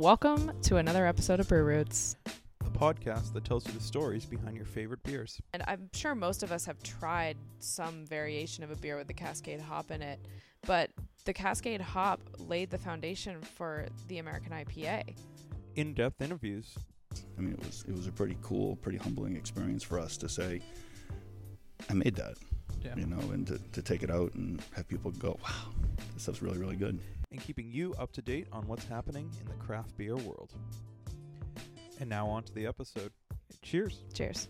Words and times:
Welcome 0.00 0.52
to 0.62 0.76
another 0.78 1.06
episode 1.06 1.40
of 1.40 1.48
Brew 1.48 1.62
Roots. 1.62 2.16
the 2.24 2.70
podcast 2.70 3.34
that 3.34 3.44
tells 3.44 3.66
you 3.66 3.74
the 3.74 3.82
stories 3.82 4.24
behind 4.24 4.56
your 4.56 4.64
favorite 4.64 5.02
beers. 5.02 5.38
And 5.52 5.62
I'm 5.66 5.90
sure 5.92 6.14
most 6.14 6.42
of 6.42 6.52
us 6.52 6.64
have 6.64 6.82
tried 6.82 7.36
some 7.58 8.06
variation 8.06 8.64
of 8.64 8.70
a 8.70 8.76
beer 8.76 8.96
with 8.96 9.08
the 9.08 9.12
Cascade 9.12 9.60
hop 9.60 9.90
in 9.90 10.00
it, 10.00 10.18
but 10.66 10.88
the 11.26 11.34
Cascade 11.34 11.82
hop 11.82 12.22
laid 12.38 12.70
the 12.70 12.78
foundation 12.78 13.42
for 13.42 13.88
the 14.08 14.16
American 14.20 14.52
IPA. 14.52 15.14
In-depth 15.76 16.22
interviews. 16.22 16.78
I 17.36 17.42
mean, 17.42 17.52
it 17.52 17.60
was 17.66 17.84
it 17.86 17.92
was 17.92 18.06
a 18.06 18.12
pretty 18.12 18.38
cool, 18.40 18.76
pretty 18.76 18.96
humbling 18.96 19.36
experience 19.36 19.82
for 19.82 19.98
us 20.00 20.16
to 20.16 20.30
say, 20.30 20.62
I 21.90 21.92
made 21.92 22.14
that, 22.16 22.36
Yeah. 22.82 22.96
you 22.96 23.04
know, 23.04 23.18
and 23.32 23.46
to, 23.48 23.58
to 23.72 23.82
take 23.82 24.02
it 24.02 24.10
out 24.10 24.32
and 24.32 24.62
have 24.76 24.88
people 24.88 25.10
go, 25.10 25.38
wow, 25.44 25.72
this 26.14 26.22
stuff's 26.22 26.40
really, 26.40 26.56
really 26.56 26.76
good. 26.76 26.98
And 27.32 27.40
keeping 27.40 27.70
you 27.70 27.94
up 27.96 28.10
to 28.14 28.22
date 28.22 28.48
on 28.50 28.66
what's 28.66 28.84
happening 28.86 29.30
in 29.40 29.46
the 29.46 29.54
craft 29.64 29.96
beer 29.96 30.16
world. 30.16 30.52
And 32.00 32.10
now 32.10 32.26
on 32.26 32.42
to 32.42 32.52
the 32.52 32.66
episode. 32.66 33.12
Cheers. 33.62 34.02
Cheers. 34.12 34.48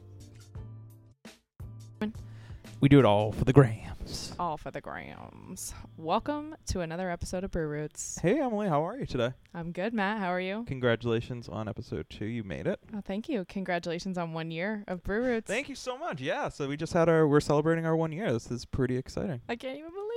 We 2.81 2.89
do 2.89 2.99
it 2.99 3.05
all 3.05 3.33
for 3.33 3.45
the 3.45 3.53
grams. 3.53 4.35
All 4.39 4.57
for 4.57 4.71
the 4.71 4.81
grams. 4.81 5.75
Welcome 5.99 6.57
to 6.69 6.81
another 6.81 7.11
episode 7.11 7.45
of 7.45 7.51
Brew 7.51 7.67
Roots. 7.67 8.19
Hey 8.23 8.41
Emily, 8.41 8.67
how 8.69 8.87
are 8.87 8.97
you 8.97 9.05
today? 9.05 9.35
I'm 9.53 9.73
good, 9.73 9.93
Matt. 9.93 10.19
How 10.19 10.33
are 10.33 10.41
you? 10.41 10.65
Congratulations 10.67 11.51
on 11.51 11.69
episode 11.69 12.07
two. 12.09 12.25
You 12.25 12.45
made 12.45 12.67
it. 12.67 12.81
Oh, 12.97 13.03
thank 13.05 13.29
you. 13.29 13.45
Congratulations 13.47 14.17
on 14.17 14.33
one 14.33 14.51
year 14.51 14.85
of 14.89 15.03
Brew 15.03 15.23
Roots. 15.23 15.47
Thank 15.47 15.69
you 15.69 15.75
so 15.75 15.99
much. 15.99 16.23
Yeah, 16.23 16.49
so 16.49 16.67
we 16.67 16.79
just 16.79 16.95
had 16.95 17.11
our 17.11 17.29
we're 17.29 17.41
celebrating 17.41 17.85
our 17.85 17.95
one 17.95 18.13
year. 18.13 18.33
This 18.33 18.51
is 18.51 18.65
pretty 18.65 18.97
exciting. 18.97 19.43
I 19.51 19.57
can't 19.57 19.77
even 19.77 19.91
believe 19.91 20.07
it. 20.07 20.10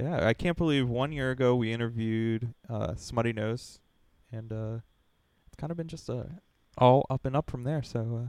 Yeah, 0.00 0.26
I 0.26 0.34
can't 0.34 0.56
believe 0.56 0.88
one 0.88 1.12
year 1.12 1.30
ago 1.30 1.54
we 1.54 1.72
interviewed 1.72 2.54
uh, 2.68 2.92
Smuttynose, 2.92 3.78
and 4.32 4.52
uh, 4.52 4.78
it's 5.46 5.56
kind 5.56 5.70
of 5.70 5.76
been 5.76 5.88
just 5.88 6.08
uh, 6.08 6.24
all 6.78 7.06
up 7.10 7.24
and 7.24 7.36
up 7.36 7.50
from 7.50 7.64
there. 7.64 7.82
So, 7.82 8.22
uh, 8.26 8.28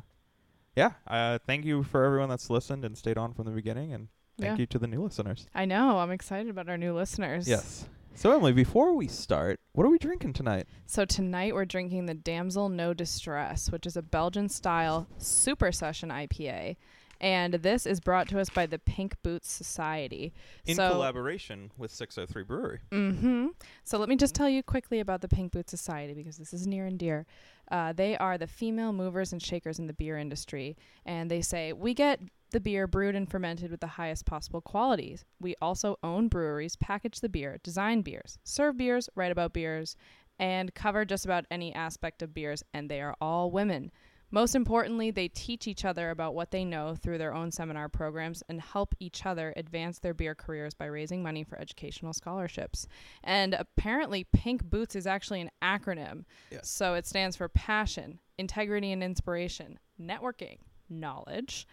yeah, 0.75 0.91
uh, 1.07 1.39
thank 1.45 1.65
you 1.65 1.83
for 1.83 2.03
everyone 2.03 2.29
that's 2.29 2.49
listened 2.49 2.83
and 2.85 2.97
stayed 2.97 3.17
on 3.17 3.33
from 3.33 3.45
the 3.45 3.51
beginning, 3.51 3.93
and 3.93 4.07
thank 4.39 4.57
Yeah. 4.57 4.61
you 4.61 4.65
to 4.67 4.79
the 4.79 4.87
new 4.87 5.01
listeners. 5.03 5.47
I 5.53 5.65
know. 5.65 5.99
I'm 5.99 6.11
excited 6.11 6.49
about 6.49 6.69
our 6.69 6.77
new 6.77 6.93
listeners. 6.95 7.47
Yes. 7.47 7.87
So, 8.13 8.33
Emily, 8.35 8.51
before 8.51 8.93
we 8.93 9.07
start, 9.07 9.61
what 9.71 9.85
are 9.85 9.89
we 9.89 9.97
drinking 9.97 10.33
tonight? 10.33 10.67
So 10.85 11.05
tonight 11.05 11.53
we're 11.53 11.63
drinking 11.63 12.07
the 12.07 12.13
Damsel 12.13 12.67
No 12.67 12.93
Distress, 12.93 13.71
which 13.71 13.85
is 13.85 13.95
a 13.95 14.01
Belgian 14.01 14.49
style 14.49 15.07
super 15.17 15.71
session 15.71 16.09
IPA. 16.09 16.75
And 17.21 17.53
this 17.53 17.85
is 17.85 17.99
brought 17.99 18.27
to 18.29 18.39
us 18.39 18.49
by 18.49 18.65
the 18.65 18.79
Pink 18.79 19.15
Boots 19.21 19.49
Society. 19.49 20.33
In 20.65 20.75
so, 20.75 20.89
collaboration 20.89 21.71
with 21.77 21.91
603 21.91 22.43
Brewery. 22.43 22.79
Mm-hmm. 22.91 23.47
So 23.83 23.99
let 23.99 24.09
me 24.09 24.15
just 24.15 24.33
tell 24.33 24.49
you 24.49 24.63
quickly 24.63 24.99
about 24.99 25.21
the 25.21 25.27
Pink 25.27 25.51
Boots 25.51 25.69
Society 25.69 26.15
because 26.15 26.37
this 26.37 26.51
is 26.51 26.65
near 26.65 26.87
and 26.87 26.97
dear. 26.97 27.27
Uh, 27.69 27.93
they 27.93 28.17
are 28.17 28.39
the 28.39 28.47
female 28.47 28.91
movers 28.91 29.31
and 29.31 29.41
shakers 29.41 29.77
in 29.77 29.85
the 29.85 29.93
beer 29.93 30.17
industry, 30.17 30.75
and 31.05 31.29
they 31.29 31.41
say 31.41 31.71
we 31.73 31.93
get 31.93 32.19
the 32.49 32.59
beer 32.59 32.87
brewed 32.87 33.15
and 33.15 33.29
fermented 33.29 33.69
with 33.69 33.81
the 33.81 33.87
highest 33.87 34.25
possible 34.25 34.59
qualities. 34.59 35.23
We 35.39 35.55
also 35.61 35.97
own 36.03 36.27
breweries, 36.27 36.75
package 36.75 37.19
the 37.19 37.29
beer, 37.29 37.59
design 37.63 38.01
beers, 38.01 38.39
serve 38.43 38.77
beers, 38.77 39.09
write 39.15 39.31
about 39.31 39.53
beers, 39.53 39.95
and 40.39 40.73
cover 40.73 41.05
just 41.05 41.23
about 41.23 41.45
any 41.51 41.73
aspect 41.73 42.23
of 42.23 42.33
beers. 42.33 42.63
And 42.73 42.89
they 42.89 42.99
are 42.99 43.15
all 43.21 43.51
women. 43.51 43.91
Most 44.31 44.55
importantly, 44.55 45.11
they 45.11 45.27
teach 45.27 45.67
each 45.67 45.83
other 45.83 46.09
about 46.09 46.33
what 46.33 46.51
they 46.51 46.63
know 46.63 46.95
through 46.95 47.17
their 47.17 47.33
own 47.33 47.51
seminar 47.51 47.89
programs 47.89 48.41
and 48.47 48.61
help 48.61 48.95
each 48.99 49.25
other 49.25 49.53
advance 49.57 49.99
their 49.99 50.13
beer 50.13 50.33
careers 50.33 50.73
by 50.73 50.85
raising 50.85 51.21
money 51.21 51.43
for 51.43 51.59
educational 51.59 52.13
scholarships. 52.13 52.87
And 53.25 53.53
apparently, 53.53 54.23
Pink 54.23 54.63
Boots 54.63 54.95
is 54.95 55.05
actually 55.05 55.41
an 55.41 55.51
acronym. 55.61 56.23
Yes. 56.49 56.69
So 56.69 56.93
it 56.93 57.05
stands 57.05 57.35
for 57.35 57.49
passion, 57.49 58.19
integrity 58.37 58.93
and 58.93 59.03
inspiration, 59.03 59.79
networking, 60.01 60.59
knowledge, 60.89 61.67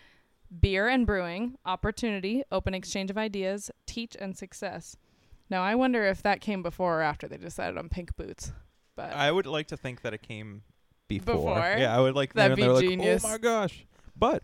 beer 0.60 0.88
and 0.88 1.06
brewing, 1.06 1.56
opportunity, 1.64 2.42
open 2.50 2.74
exchange 2.74 3.10
of 3.10 3.18
ideas, 3.18 3.70
teach 3.86 4.16
and 4.18 4.36
success. 4.36 4.96
Now, 5.50 5.62
I 5.62 5.76
wonder 5.76 6.04
if 6.04 6.22
that 6.22 6.40
came 6.40 6.62
before 6.62 6.98
or 6.98 7.02
after 7.02 7.28
they 7.28 7.36
decided 7.36 7.78
on 7.78 7.88
Pink 7.88 8.16
Boots. 8.16 8.52
But 8.96 9.12
I 9.12 9.30
would 9.30 9.46
like 9.46 9.68
to 9.68 9.76
think 9.76 10.02
that 10.02 10.12
it 10.12 10.22
came 10.22 10.62
before. 11.08 11.34
Before? 11.36 11.58
Yeah, 11.78 11.96
I 11.96 12.00
would 12.00 12.14
like 12.14 12.32
That'd 12.34 12.52
and 12.52 12.62
they're 12.62 12.68
be 12.68 12.74
like, 12.74 12.84
genius. 12.84 13.24
Oh 13.24 13.28
my 13.30 13.38
gosh! 13.38 13.84
But 14.16 14.42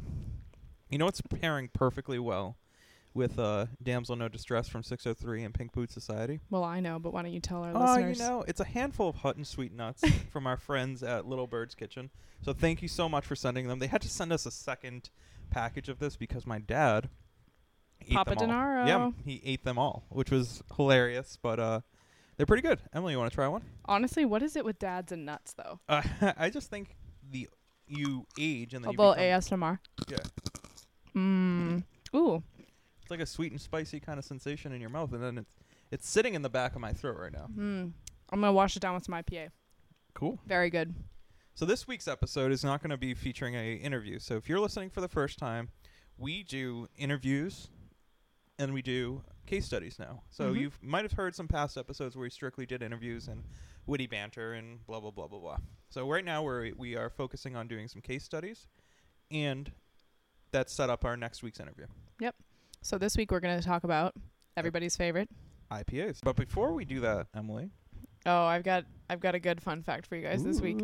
you 0.90 0.98
know, 0.98 1.06
it's 1.08 1.20
pairing 1.20 1.68
perfectly 1.72 2.18
well 2.18 2.56
with 3.12 3.38
uh, 3.38 3.66
"Damsel 3.82 4.16
No 4.16 4.28
Distress" 4.28 4.68
from 4.68 4.82
603 4.82 5.44
and 5.44 5.54
Pink 5.54 5.72
Boot 5.72 5.90
Society. 5.92 6.40
well, 6.50 6.64
I 6.64 6.80
know, 6.80 6.98
but 6.98 7.12
why 7.12 7.22
don't 7.22 7.32
you 7.32 7.40
tell 7.40 7.62
our 7.62 7.72
Oh, 7.74 7.80
listeners? 7.94 8.18
you 8.18 8.24
know, 8.24 8.44
it's 8.48 8.60
a 8.60 8.64
handful 8.64 9.08
of 9.08 9.16
Hutton 9.16 9.44
sweet 9.44 9.72
nuts 9.72 10.02
from 10.32 10.46
our 10.46 10.56
friends 10.56 11.02
at 11.02 11.26
Little 11.26 11.46
Bird's 11.46 11.74
Kitchen. 11.74 12.10
So 12.42 12.52
thank 12.52 12.82
you 12.82 12.88
so 12.88 13.08
much 13.08 13.24
for 13.24 13.36
sending 13.36 13.68
them. 13.68 13.78
They 13.78 13.86
had 13.86 14.02
to 14.02 14.08
send 14.08 14.32
us 14.32 14.46
a 14.46 14.50
second 14.50 15.10
package 15.50 15.88
of 15.88 15.98
this 15.98 16.16
because 16.16 16.46
my 16.46 16.58
dad 16.58 17.08
ate 18.02 18.14
Papa 18.14 18.34
them 18.34 18.50
all. 18.50 18.56
Denaro. 18.56 18.86
Yeah, 18.86 19.10
he 19.24 19.40
ate 19.44 19.64
them 19.64 19.78
all, 19.78 20.04
which 20.08 20.30
was 20.30 20.62
hilarious. 20.76 21.38
But 21.40 21.58
uh, 21.60 21.80
they're 22.36 22.46
pretty 22.46 22.62
good. 22.62 22.80
Emily, 22.92 23.12
you 23.12 23.18
want 23.18 23.30
to 23.30 23.34
try 23.34 23.48
one? 23.48 23.62
Honestly, 23.84 24.24
what 24.24 24.42
is 24.42 24.56
it 24.56 24.64
with 24.64 24.78
dads 24.78 25.12
and 25.12 25.24
nuts, 25.24 25.54
though? 25.54 25.80
Uh, 25.88 26.02
I 26.36 26.50
just 26.50 26.70
think 26.70 26.96
the 27.30 27.48
you 27.86 28.26
age 28.38 28.74
and 28.74 28.84
then 28.84 28.90
A 28.90 28.92
you 28.92 28.98
little 28.98 29.14
become, 29.14 29.60
ASMR. 29.60 29.78
Yeah. 30.08 30.16
Mmm. 31.14 31.82
Ooh. 32.14 32.42
it's 33.02 33.10
like 33.10 33.20
a 33.20 33.26
sweet 33.26 33.52
and 33.52 33.60
spicy 33.60 34.00
kind 34.00 34.18
of 34.18 34.24
sensation 34.24 34.72
in 34.72 34.80
your 34.80 34.90
mouth, 34.90 35.12
and 35.12 35.22
then 35.22 35.38
it's 35.38 35.54
it's 35.90 36.08
sitting 36.08 36.34
in 36.34 36.42
the 36.42 36.48
back 36.48 36.74
of 36.74 36.80
my 36.80 36.92
throat 36.92 37.16
right 37.18 37.32
now. 37.32 37.46
Mm. 37.56 37.92
I'm 38.30 38.40
gonna 38.40 38.52
wash 38.52 38.76
it 38.76 38.80
down 38.80 38.94
with 38.94 39.04
some 39.04 39.14
IPA. 39.14 39.50
Cool. 40.14 40.38
Very 40.46 40.70
good. 40.70 40.94
So 41.56 41.64
this 41.64 41.86
week's 41.86 42.08
episode 42.08 42.50
is 42.50 42.64
not 42.64 42.82
going 42.82 42.90
to 42.90 42.96
be 42.96 43.14
featuring 43.14 43.54
a 43.54 43.74
interview. 43.74 44.18
So 44.18 44.34
if 44.36 44.48
you're 44.48 44.58
listening 44.58 44.90
for 44.90 45.00
the 45.00 45.08
first 45.08 45.38
time, 45.38 45.68
we 46.18 46.42
do 46.42 46.88
interviews 46.96 47.68
and 48.58 48.74
we 48.74 48.82
do 48.82 49.22
case 49.46 49.66
studies 49.66 49.98
now. 49.98 50.22
So 50.30 50.52
Mhm. 50.54 50.60
you 50.60 50.72
might 50.80 51.04
have 51.04 51.12
heard 51.12 51.34
some 51.34 51.48
past 51.48 51.76
episodes 51.76 52.16
where 52.16 52.22
we 52.24 52.30
strictly 52.30 52.66
did 52.66 52.82
interviews 52.82 53.28
and 53.28 53.44
witty 53.86 54.06
banter 54.06 54.52
and 54.54 54.84
blah 54.86 55.00
blah 55.00 55.10
blah 55.10 55.26
blah 55.28 55.38
blah. 55.38 55.58
So 55.90 56.08
right 56.10 56.24
now 56.24 56.42
we're 56.42 56.72
we 56.74 56.96
are 56.96 57.10
focusing 57.10 57.54
on 57.56 57.68
doing 57.68 57.88
some 57.88 58.00
case 58.00 58.24
studies, 58.24 58.66
and 59.30 59.70
that 60.52 60.70
set 60.70 60.88
up 60.90 61.04
our 61.04 61.16
next 61.16 61.42
week's 61.42 61.60
interview. 61.60 61.86
Yep. 62.20 62.36
So 62.82 62.98
this 62.98 63.16
week 63.16 63.30
we're 63.30 63.40
gonna 63.40 63.62
talk 63.62 63.84
about 63.84 64.14
everybody's 64.56 64.96
favorite. 64.96 65.28
IPAs. 65.70 66.20
But 66.22 66.36
before 66.36 66.72
we 66.72 66.84
do 66.84 67.00
that, 67.00 67.26
Emily, 67.34 67.70
Oh, 68.26 68.44
I've 68.44 68.62
got 68.62 68.86
I've 69.10 69.20
got 69.20 69.34
a 69.34 69.38
good 69.40 69.62
fun 69.62 69.82
fact 69.82 70.06
for 70.06 70.16
you 70.16 70.22
guys 70.22 70.42
this 70.42 70.60
week. 70.60 70.80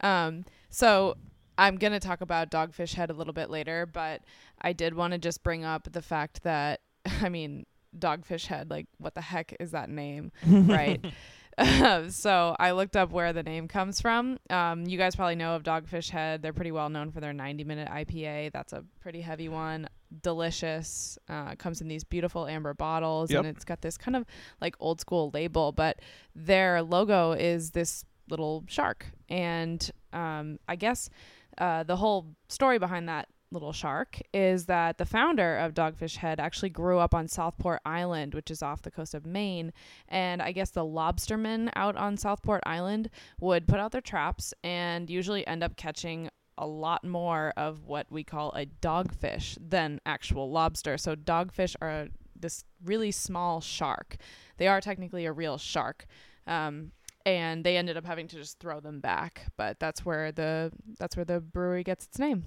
Um, 0.00 0.44
so 0.70 1.16
I'm 1.56 1.76
gonna 1.76 2.00
talk 2.00 2.20
about 2.20 2.50
Dogfish 2.50 2.94
Head 2.94 3.10
a 3.10 3.12
little 3.12 3.32
bit 3.32 3.48
later, 3.50 3.86
but 3.86 4.22
I 4.60 4.72
did 4.72 4.94
want 4.94 5.12
to 5.12 5.18
just 5.18 5.44
bring 5.44 5.64
up 5.64 5.92
the 5.92 6.02
fact 6.02 6.42
that 6.42 6.80
I 7.06 7.28
mean 7.28 7.64
Dogfish 7.98 8.46
Head, 8.46 8.70
like 8.70 8.86
what 8.98 9.14
the 9.14 9.20
heck 9.20 9.54
is 9.60 9.70
that 9.72 9.88
name, 9.90 10.32
right? 10.46 11.04
So 12.08 12.56
I 12.58 12.72
looked 12.72 12.96
up 12.96 13.12
where 13.12 13.32
the 13.32 13.44
name 13.44 13.68
comes 13.68 14.00
from. 14.00 14.38
Um, 14.50 14.86
you 14.86 14.98
guys 14.98 15.14
probably 15.14 15.36
know 15.36 15.54
of 15.54 15.62
Dogfish 15.62 16.10
Head. 16.10 16.42
They're 16.42 16.52
pretty 16.52 16.72
well 16.72 16.88
known 16.88 17.12
for 17.12 17.20
their 17.20 17.32
90 17.32 17.62
minute 17.62 17.88
IPA. 17.88 18.50
That's 18.50 18.72
a 18.72 18.82
pretty 19.00 19.20
heavy 19.20 19.48
one. 19.48 19.88
Delicious. 20.20 21.16
Uh, 21.28 21.54
comes 21.54 21.80
in 21.80 21.86
these 21.86 22.02
beautiful 22.02 22.46
amber 22.48 22.74
bottles, 22.74 23.30
Yep. 23.30 23.38
and 23.44 23.48
it's 23.56 23.64
got 23.64 23.82
this 23.82 23.96
kind 23.96 24.16
of 24.16 24.24
like 24.60 24.74
old 24.80 25.00
school 25.00 25.30
label. 25.32 25.70
But 25.70 26.00
their 26.34 26.82
logo 26.82 27.32
is 27.32 27.70
this 27.70 28.04
little 28.28 28.64
shark, 28.66 29.06
and 29.28 29.88
um, 30.12 30.58
I 30.68 30.74
guess 30.74 31.08
uh, 31.58 31.84
the 31.84 31.94
whole 31.96 32.34
story 32.48 32.78
behind 32.80 33.08
that 33.08 33.28
little 33.54 33.72
shark 33.72 34.20
is 34.34 34.66
that 34.66 34.98
the 34.98 35.06
founder 35.06 35.56
of 35.56 35.72
Dogfish 35.72 36.16
Head 36.16 36.38
actually 36.38 36.68
grew 36.68 36.98
up 36.98 37.14
on 37.14 37.28
Southport 37.28 37.80
Island, 37.86 38.34
which 38.34 38.50
is 38.50 38.62
off 38.62 38.82
the 38.82 38.90
coast 38.90 39.14
of 39.14 39.24
Maine. 39.24 39.72
And 40.08 40.42
I 40.42 40.52
guess 40.52 40.70
the 40.70 40.84
lobstermen 40.84 41.70
out 41.74 41.96
on 41.96 42.16
Southport 42.18 42.62
Island 42.66 43.08
would 43.40 43.66
put 43.66 43.80
out 43.80 43.92
their 43.92 44.00
traps 44.00 44.52
and 44.62 45.08
usually 45.08 45.46
end 45.46 45.62
up 45.62 45.76
catching 45.76 46.28
a 46.58 46.66
lot 46.66 47.04
more 47.04 47.52
of 47.56 47.84
what 47.86 48.06
we 48.10 48.22
call 48.22 48.50
a 48.50 48.66
dogfish 48.66 49.56
than 49.60 50.00
actual 50.04 50.50
lobster. 50.50 50.98
So 50.98 51.16
dogfish 51.16 51.74
are 51.80 52.08
this 52.38 52.64
really 52.84 53.10
small 53.10 53.60
shark. 53.60 54.16
They 54.58 54.68
are 54.68 54.80
technically 54.80 55.24
a 55.24 55.32
real 55.32 55.58
shark. 55.58 56.06
Um, 56.46 56.92
and 57.26 57.64
they 57.64 57.76
ended 57.76 57.96
up 57.96 58.04
having 58.04 58.28
to 58.28 58.36
just 58.36 58.58
throw 58.58 58.80
them 58.80 59.00
back, 59.00 59.46
but 59.56 59.80
that's 59.80 60.04
where 60.04 60.30
the 60.30 60.70
that's 60.98 61.16
where 61.16 61.24
the 61.24 61.40
brewery 61.40 61.82
gets 61.82 62.04
its 62.04 62.18
name. 62.18 62.44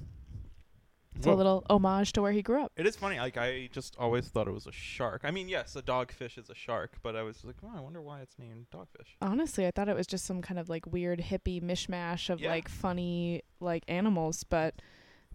It's 1.18 1.28
a 1.28 1.34
little 1.34 1.66
homage 1.70 2.14
to 2.14 2.22
where 2.22 2.32
he 2.32 2.42
grew 2.42 2.62
up. 2.64 2.72
It 2.78 2.86
is 2.86 2.96
funny. 2.96 3.18
Like 3.20 3.38
I 3.38 3.70
just 3.72 3.96
always 3.98 4.28
thought 4.28 4.48
it 4.48 4.54
was 4.54 4.68
a 4.68 4.72
shark. 4.72 5.22
I 5.24 5.32
mean, 5.32 5.50
yes, 5.50 5.76
a 5.76 5.82
dogfish 5.82 6.38
is 6.38 6.50
a 6.50 6.56
shark, 6.56 6.98
but 7.02 7.16
I 7.16 7.24
was 7.24 7.44
like, 7.44 7.56
oh, 7.64 7.72
I 7.76 7.80
wonder 7.82 8.02
why 8.02 8.22
it's 8.22 8.38
named 8.38 8.68
dogfish. 8.74 9.16
Honestly, 9.22 9.66
I 9.68 9.72
thought 9.72 9.90
it 9.90 9.96
was 9.96 10.08
just 10.08 10.26
some 10.26 10.42
kind 10.42 10.60
of 10.60 10.70
like 10.70 10.86
weird 10.86 11.20
hippie 11.20 11.62
mishmash 11.62 12.30
of 12.30 12.40
Yeah. 12.40 12.52
like 12.52 12.70
funny 12.70 13.42
like 13.60 13.84
animals, 13.88 14.44
but 14.44 14.76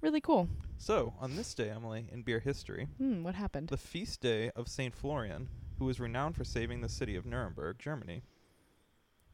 really 0.00 0.20
cool. 0.20 0.48
So 0.78 1.14
on 1.20 1.36
this 1.36 1.54
day, 1.54 1.70
Emily, 1.70 2.08
in 2.12 2.22
beer 2.22 2.40
history, 2.40 2.88
Hmm, 2.98 3.22
what 3.22 3.34
happened? 3.34 3.68
the 3.68 3.76
feast 3.76 4.20
day 4.20 4.50
of 4.56 4.68
Saint 4.68 4.94
Florian, 4.94 5.48
who 5.78 5.84
was 5.84 6.00
renowned 6.00 6.36
for 6.36 6.44
saving 6.44 6.80
the 6.80 6.88
city 6.88 7.16
of 7.16 7.24
Nuremberg, 7.26 7.78
Germany, 7.78 8.22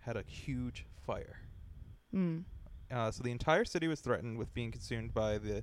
had 0.00 0.16
a 0.16 0.22
huge 0.26 0.86
fire. 1.06 1.40
Mm. 2.14 2.44
Uh, 2.90 3.10
so 3.10 3.22
the 3.22 3.30
entire 3.30 3.64
city 3.64 3.86
was 3.86 4.00
threatened 4.00 4.38
with 4.38 4.54
being 4.54 4.70
consumed 4.70 5.12
by 5.12 5.36
the 5.38 5.62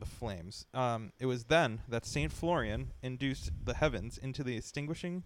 the 0.00 0.06
flames. 0.06 0.66
Um, 0.74 1.12
it 1.20 1.26
was 1.26 1.44
then 1.44 1.80
that 1.88 2.04
Saint 2.04 2.32
Florian 2.32 2.90
induced 3.02 3.52
the 3.64 3.74
heavens 3.74 4.18
into 4.18 4.42
the 4.42 4.56
extinguishing. 4.56 5.22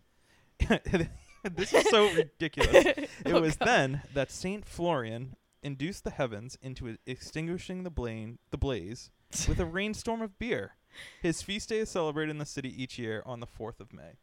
this 0.69 1.73
is 1.73 1.88
so 1.91 2.12
ridiculous. 2.15 2.75
It 2.85 3.09
Oh, 3.26 3.41
was 3.41 3.56
God. 3.56 3.67
then 3.69 4.03
that 4.12 4.31
Saint 4.31 4.65
Florian 4.67 5.37
induced 5.62 6.05
the 6.05 6.11
heavens 6.11 6.59
into 6.61 6.97
extinguishing 7.06 7.82
the 7.85 7.91
blame 7.91 8.38
the 8.50 8.59
blaze 8.59 9.11
with 9.49 9.59
a 9.59 9.65
rainstorm 9.79 10.21
of 10.23 10.38
beer. 10.38 10.75
His 11.23 11.41
feast 11.43 11.71
day 11.71 11.79
is 11.79 11.88
celebrated 11.88 12.31
in 12.31 12.38
the 12.38 12.44
city 12.47 12.71
each 12.82 12.99
year 12.99 13.23
on 13.26 13.41
the 13.41 13.47
fourth 13.47 13.81
of 13.81 13.93
May. 13.93 14.19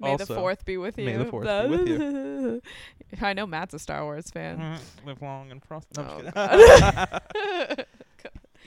May 0.00 0.16
the 0.16 0.26
fourth 0.26 0.64
be 0.64 0.76
with 0.76 0.96
you. 0.96 1.04
may 1.06 1.16
the 1.16 1.24
fourth 1.24 1.44
be 1.46 1.68
with 1.76 1.88
you. 1.88 2.62
I 3.20 3.32
know 3.32 3.46
Matt's 3.46 3.74
a 3.74 3.80
Star 3.80 4.04
Wars 4.04 4.30
fan. 4.30 4.78
Live 5.04 5.20
long 5.22 5.50
and 5.50 5.60
prosper. 5.60 6.02
No, 6.02 6.30
Oh. 6.36 7.76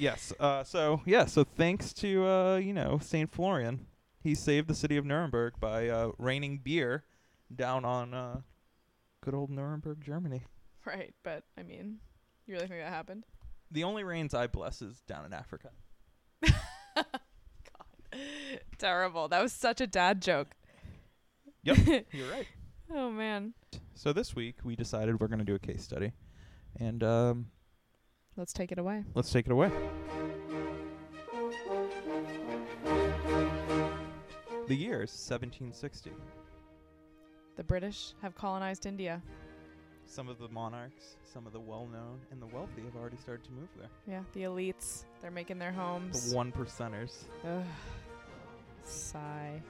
Yes. 0.02 0.34
Uh, 0.40 0.64
so 0.64 1.02
yeah. 1.06 1.26
So 1.26 1.44
thanks 1.44 1.94
to 1.94 2.26
uh, 2.26 2.56
you 2.58 2.74
know 2.74 3.00
Saint 3.02 3.32
Florian, 3.32 3.86
he 4.24 4.36
saved 4.36 4.68
the 4.68 4.76
city 4.76 4.98
of 4.98 5.06
Nuremberg 5.06 5.54
by 5.60 5.88
uh, 5.88 6.12
raining 6.18 6.60
beer 6.64 7.06
down 7.54 7.86
on 7.86 8.14
uh, 8.14 8.42
good 9.24 9.34
old 9.34 9.50
Nuremberg, 9.50 10.02
Germany. 10.04 10.44
right, 10.86 11.14
but 11.24 11.44
I 11.58 11.64
mean, 11.64 11.98
you 12.46 12.56
really 12.56 12.68
think 12.68 12.82
that 12.82 12.90
happened? 12.90 13.26
The 13.70 13.84
only 13.84 14.04
rains 14.04 14.34
I 14.34 14.48
bless 14.48 14.82
is 14.82 15.02
down 15.02 15.26
in 15.26 15.34
Africa. 15.34 15.70
God, 16.44 17.06
Terrible. 18.78 19.30
That 19.30 19.42
was 19.42 19.54
such 19.54 19.80
a 19.80 19.88
dad 19.88 20.22
joke. 20.22 20.56
Yep, 21.64 22.06
you're 22.12 22.30
right. 22.30 22.48
Oh 22.94 23.10
man. 23.10 23.54
So 23.94 24.12
this 24.12 24.36
week 24.36 24.58
we 24.64 24.76
decided 24.76 25.20
we're 25.22 25.28
going 25.28 25.40
to 25.40 25.46
do 25.46 25.56
a 25.56 25.60
case 25.60 25.84
study, 25.84 26.12
and 26.80 27.04
um, 27.04 27.48
Let's 28.38 28.54
take 28.54 28.72
it 28.72 28.80
away. 28.80 29.04
let's 29.14 29.32
take 29.32 29.46
it 29.46 29.52
away. 29.52 29.72
The 34.68 34.76
year 34.76 35.04
is 35.04 35.12
1760. 35.12 36.12
The 37.58 37.64
British 37.64 38.14
have 38.22 38.36
colonized 38.36 38.86
India. 38.86 39.22
Some 40.06 40.30
of 40.30 40.40
the 40.40 40.48
monarchs, 40.48 41.18
some 41.24 41.46
of 41.46 41.54
the 41.54 41.60
well-known 41.60 42.20
and 42.32 42.42
the 42.42 42.46
wealthy 42.48 42.82
have 42.84 42.96
already 42.96 43.18
started 43.18 43.44
to 43.46 43.52
move 43.52 43.68
there. 43.78 43.90
Yeah, 44.08 44.22
the 44.34 44.44
elites. 44.44 45.04
They're 45.22 45.32
making 45.32 45.60
their 45.60 45.72
homes. 45.72 46.32
The 46.32 46.36
one 46.38 46.52
percenters. 46.52 47.26
Ugh. 47.46 47.64
Sigh. 48.86 49.62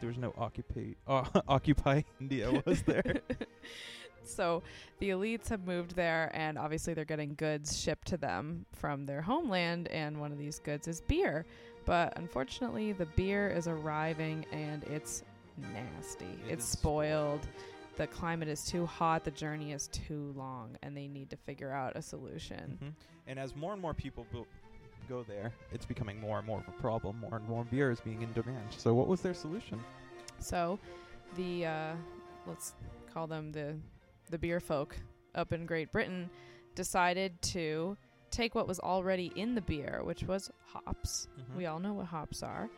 There 0.00 0.08
was 0.08 0.18
no 0.18 0.32
occupy 0.36 0.94
uh, 1.06 1.24
occupy 1.48 2.02
India, 2.20 2.62
was 2.64 2.82
there? 2.82 3.20
so 4.38 4.62
the 5.00 5.10
elites 5.10 5.48
have 5.48 5.66
moved 5.66 5.96
there, 5.96 6.30
and 6.32 6.56
obviously 6.56 6.94
they're 6.94 7.04
getting 7.04 7.34
goods 7.34 7.76
shipped 7.76 8.06
to 8.06 8.16
them 8.16 8.64
from 8.72 9.04
their 9.04 9.20
homeland, 9.20 9.88
and 9.88 10.20
one 10.20 10.30
of 10.30 10.38
these 10.38 10.60
goods 10.60 10.86
is 10.86 11.00
beer. 11.00 11.44
But 11.84 12.16
unfortunately, 12.16 12.92
the 12.92 13.06
beer 13.06 13.48
is 13.48 13.66
arriving 13.66 14.46
and 14.52 14.84
it's 14.84 15.24
nasty. 15.56 16.38
It 16.46 16.52
it's 16.52 16.64
is 16.64 16.70
spoiled. 16.70 17.48
The 17.96 18.06
climate 18.06 18.46
is 18.46 18.64
too 18.64 18.86
hot. 18.86 19.24
The 19.24 19.32
journey 19.32 19.72
is 19.72 19.88
too 19.88 20.32
long, 20.36 20.76
and 20.82 20.96
they 20.96 21.08
need 21.08 21.30
to 21.30 21.36
figure 21.36 21.72
out 21.72 21.96
a 21.96 22.02
solution. 22.02 22.78
Mhm. 22.80 22.92
And 23.26 23.38
as 23.40 23.56
more 23.56 23.72
and 23.72 23.82
more 23.82 23.92
people 23.92 24.24
go 25.08 25.24
there, 25.24 25.52
it's 25.72 25.86
becoming 25.86 26.20
more 26.20 26.38
and 26.38 26.46
more 26.46 26.60
of 26.60 26.68
a 26.68 26.80
problem. 26.80 27.18
More 27.18 27.36
and 27.36 27.48
more 27.48 27.64
beer 27.64 27.90
is 27.90 28.00
being 28.00 28.22
in 28.22 28.32
demand. 28.34 28.72
So 28.76 28.94
what 28.94 29.08
was 29.08 29.20
their 29.20 29.34
solution? 29.34 29.82
So, 30.38 30.78
the 31.34 31.66
uh, 31.66 31.94
let's 32.46 32.74
call 33.12 33.26
them 33.26 33.50
the 33.50 33.74
the 34.28 34.38
beer 34.38 34.60
folk 34.60 34.96
up 35.34 35.52
in 35.52 35.66
Great 35.66 35.92
Britain 35.92 36.30
decided 36.74 37.40
to 37.42 37.96
take 38.30 38.54
what 38.54 38.68
was 38.68 38.78
already 38.80 39.32
in 39.34 39.54
the 39.54 39.60
beer, 39.60 40.00
which 40.04 40.22
was 40.22 40.50
hops. 40.64 41.28
Mm-hmm. 41.38 41.56
We 41.56 41.66
all 41.66 41.78
know 41.78 41.94
what 41.94 42.06
hops 42.06 42.42
are, 42.42 42.68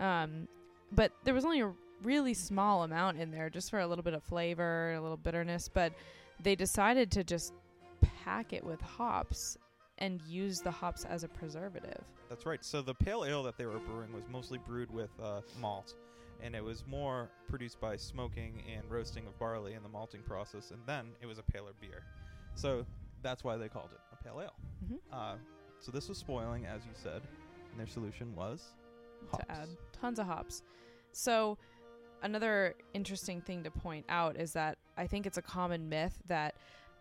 um, 0.00 0.48
but 0.92 1.12
there 1.24 1.34
was 1.34 1.44
only 1.44 1.60
a 1.60 1.72
really 2.02 2.34
small 2.34 2.82
amount 2.82 3.18
in 3.18 3.30
there, 3.30 3.48
just 3.48 3.70
for 3.70 3.80
a 3.80 3.86
little 3.86 4.02
bit 4.02 4.14
of 4.14 4.22
flavor, 4.22 4.94
a 4.94 5.00
little 5.00 5.16
bitterness. 5.16 5.68
But 5.72 5.92
they 6.42 6.54
decided 6.54 7.10
to 7.12 7.24
just 7.24 7.52
pack 8.00 8.52
it 8.52 8.64
with 8.64 8.80
hops 8.80 9.56
and 9.98 10.20
use 10.28 10.60
the 10.60 10.70
hops 10.70 11.04
as 11.04 11.24
a 11.24 11.28
preservative. 11.28 12.04
That's 12.28 12.44
right. 12.44 12.64
So 12.64 12.82
the 12.82 12.94
pale 12.94 13.24
ale 13.24 13.42
that 13.44 13.56
they 13.56 13.66
were 13.66 13.78
brewing 13.78 14.12
was 14.12 14.24
mostly 14.30 14.58
brewed 14.58 14.90
with 14.90 15.10
uh, 15.22 15.40
malt, 15.60 15.94
and 16.42 16.54
it 16.54 16.62
was 16.62 16.84
more 16.86 17.28
produced 17.48 17.80
by 17.80 17.96
smoking 17.96 18.62
and 18.74 18.88
roasting 18.90 19.26
of 19.26 19.38
barley 19.38 19.74
in 19.74 19.82
the 19.82 19.88
malting 19.88 20.22
process, 20.22 20.70
and 20.70 20.80
then 20.86 21.06
it 21.20 21.26
was 21.26 21.38
a 21.38 21.42
paler 21.42 21.72
beer. 21.80 22.02
So 22.54 22.84
that's 23.22 23.44
why 23.44 23.56
they 23.56 23.68
called 23.68 23.90
it 23.92 24.00
a 24.12 24.22
pale 24.22 24.40
ale. 24.42 24.54
Mhm. 24.84 24.98
Uh, 25.12 25.36
so 25.80 25.90
this 25.92 26.08
was 26.08 26.18
spoiling, 26.18 26.66
as 26.66 26.84
you 26.84 26.92
said, 26.94 27.22
and 27.70 27.78
their 27.80 27.86
solution 27.86 28.34
was 28.34 28.74
hops. 29.30 29.44
to 29.44 29.52
add 29.52 29.68
tons 29.92 30.18
of 30.18 30.26
hops. 30.26 30.62
So, 31.12 31.58
another 32.22 32.74
interesting 32.94 33.40
thing 33.40 33.62
to 33.64 33.70
point 33.70 34.04
out 34.08 34.36
is 34.36 34.52
that 34.54 34.78
I 34.96 35.06
think 35.06 35.26
it's 35.26 35.38
a 35.38 35.42
common 35.42 35.88
myth 35.88 36.18
that, 36.26 36.54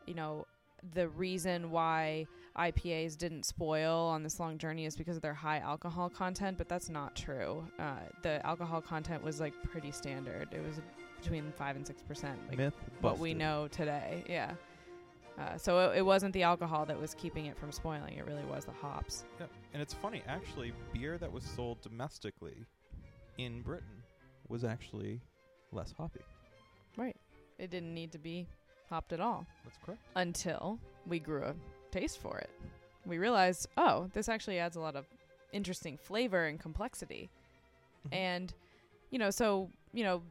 you 0.06 0.14
know, 0.14 0.46
the 0.94 1.10
reason 1.10 1.72
why 1.72 2.28
IPAs 2.58 3.18
didn't 3.18 3.44
spoil 3.46 3.98
on 3.98 4.24
this 4.24 4.40
long 4.40 4.58
journey 4.58 4.86
is 4.86 4.96
because 4.96 5.16
of 5.18 5.22
their 5.22 5.34
high 5.34 5.60
alcohol 5.60 6.10
content, 6.10 6.58
but 6.58 6.70
that's 6.70 6.90
not 6.90 7.16
true. 7.16 7.68
Uh, 7.78 7.96
the 8.22 8.46
alcohol 8.46 8.82
content 8.82 9.24
was 9.24 9.40
like 9.40 9.54
pretty 9.64 9.92
standard. 9.92 10.48
It 10.52 10.64
was 10.66 10.82
between 11.22 11.52
five 11.58 11.76
and 11.76 11.86
six 11.86 12.02
percent, 12.02 12.40
like 12.48 12.58
Myth 12.58 12.74
what 13.02 13.20
we 13.20 13.34
know 13.34 13.68
today. 13.72 14.24
Yeah. 14.30 14.54
Uh, 15.38 15.58
so 15.58 15.90
it, 15.92 15.98
it 15.98 16.02
wasn't 16.02 16.34
the 16.34 16.44
alcohol 16.44 16.86
that 16.86 17.00
was 17.00 17.14
keeping 17.16 17.48
it 17.48 17.58
from 17.58 17.72
spoiling. 17.72 18.18
It 18.18 18.26
really 18.26 18.46
was 18.46 18.64
the 18.64 18.72
hops. 18.72 19.26
Yep. 19.40 19.50
And 19.74 19.82
it's 19.82 19.94
funny, 19.94 20.24
actually, 20.28 20.72
beer 20.94 21.18
that 21.18 21.30
was 21.30 21.44
sold 21.44 21.82
domestically 21.82 22.56
in 23.38 23.62
Britain 23.62 24.02
was 24.48 24.64
actually 24.64 25.20
less 25.74 25.94
hoppy. 25.98 26.22
Right. 26.96 27.18
It 27.60 27.70
didn't 27.70 27.94
need 27.94 28.14
to 28.14 28.18
be 28.18 28.48
hopped 28.90 29.12
at 29.12 29.20
all. 29.20 29.46
That's 29.66 29.78
correct. 29.86 30.00
until 30.16 30.80
we 31.06 31.20
grew 31.20 31.44
a 31.44 31.54
taste 31.96 32.20
for 32.20 32.38
it. 32.38 32.50
We 33.06 33.18
realized, 33.18 33.68
oh, 33.78 34.10
this 34.14 34.28
actually 34.28 34.60
adds 34.60 34.76
a 34.76 34.80
lot 34.82 34.96
of 34.96 35.06
interesting 35.54 35.98
flavor 35.98 36.46
and 36.46 36.60
complexity. 36.60 37.30
Mhm. 38.08 38.14
And, 38.14 38.54
you 39.12 39.20
know, 39.20 39.30
so, 39.30 39.70
you 39.94 40.04
know, 40.04 40.22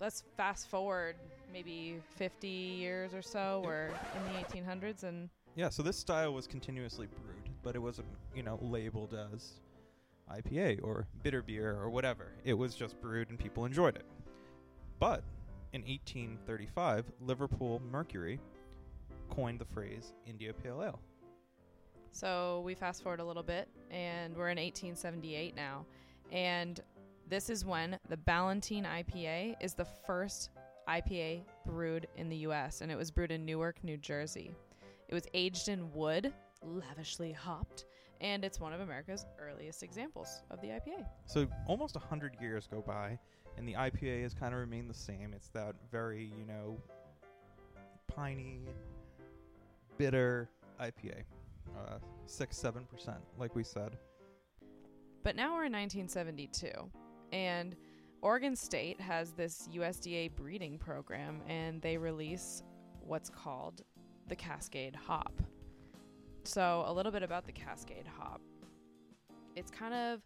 let's 0.00 0.22
fast 0.36 0.68
forward 0.68 1.16
maybe 1.52 2.00
50 2.16 2.48
years 2.48 3.12
or 3.12 3.22
so. 3.22 3.62
We're 3.64 3.88
in 3.88 4.32
the 4.32 4.38
1800s 4.40 5.02
and 5.02 5.28
Yeah, 5.56 5.68
so 5.68 5.82
this 5.82 5.98
style 5.98 6.32
was 6.32 6.46
continuously 6.46 7.08
brewed, 7.08 7.50
but 7.62 7.74
it 7.74 7.80
wasn't, 7.80 8.06
you 8.34 8.42
know, 8.44 8.58
labeled 8.62 9.14
as 9.34 9.60
IPA 10.30 10.80
or 10.82 11.06
bitter 11.22 11.42
beer 11.42 11.76
or 11.76 11.90
whatever. 11.90 12.32
It 12.44 12.54
was 12.54 12.74
just 12.76 12.98
brewed 13.00 13.28
and 13.30 13.38
people 13.38 13.64
enjoyed 13.64 13.96
it. 13.96 14.06
But 15.00 15.24
in 15.72 15.82
1835, 15.82 17.10
Liverpool 17.20 17.82
Mercury 17.90 18.38
coined 19.28 19.58
the 19.58 19.64
phrase 19.64 20.12
India 20.26 20.52
Pale 20.52 20.82
Ale. 20.82 21.00
So 22.12 22.62
we 22.64 22.74
fast 22.74 23.02
forward 23.02 23.20
a 23.20 23.24
little 23.24 23.42
bit, 23.42 23.68
and 23.90 24.36
we're 24.36 24.50
in 24.50 24.58
1878 24.58 25.54
now. 25.54 25.86
And 26.32 26.80
this 27.28 27.48
is 27.50 27.64
when 27.64 27.98
the 28.08 28.16
Ballantine 28.16 28.84
IPA 28.84 29.54
is 29.60 29.74
the 29.74 29.86
first 30.06 30.50
IPA 30.88 31.42
brewed 31.64 32.08
in 32.16 32.28
the 32.28 32.36
US, 32.38 32.80
and 32.80 32.90
it 32.90 32.96
was 32.96 33.10
brewed 33.10 33.30
in 33.30 33.44
Newark, 33.44 33.82
New 33.84 33.96
Jersey. 33.96 34.50
It 35.08 35.14
was 35.14 35.24
aged 35.34 35.68
in 35.68 35.92
wood, 35.92 36.32
lavishly 36.62 37.32
hopped, 37.32 37.84
and 38.20 38.44
it's 38.44 38.60
one 38.60 38.72
of 38.72 38.80
America's 38.80 39.26
earliest 39.38 39.82
examples 39.82 40.42
of 40.50 40.60
the 40.60 40.68
IPA. 40.68 41.06
So 41.26 41.46
almost 41.66 41.94
100 41.94 42.36
years 42.40 42.66
go 42.68 42.80
by, 42.80 43.18
and 43.56 43.68
the 43.68 43.74
IPA 43.74 44.22
has 44.22 44.34
kind 44.34 44.52
of 44.52 44.60
remained 44.60 44.90
the 44.90 44.94
same. 44.94 45.32
It's 45.34 45.48
that 45.48 45.74
very, 45.90 46.32
you 46.36 46.44
know, 46.44 46.76
piney, 48.08 48.60
bitter 49.96 50.48
IPA. 50.80 51.22
Uh, 51.76 51.98
6 52.26 52.56
7%, 52.56 53.16
like 53.38 53.54
we 53.54 53.64
said. 53.64 53.96
But 55.22 55.36
now 55.36 55.54
we're 55.54 55.64
in 55.64 55.72
1972, 55.72 56.70
and 57.32 57.76
Oregon 58.22 58.56
State 58.56 59.00
has 59.00 59.32
this 59.32 59.68
USDA 59.72 60.34
breeding 60.34 60.78
program, 60.78 61.42
and 61.48 61.82
they 61.82 61.96
release 61.96 62.62
what's 63.00 63.28
called 63.28 63.82
the 64.28 64.36
Cascade 64.36 64.96
hop. 64.96 65.42
So, 66.44 66.84
a 66.86 66.92
little 66.92 67.12
bit 67.12 67.22
about 67.22 67.44
the 67.44 67.52
Cascade 67.52 68.06
hop. 68.06 68.40
It's 69.56 69.70
kind 69.70 69.92
of 69.92 70.20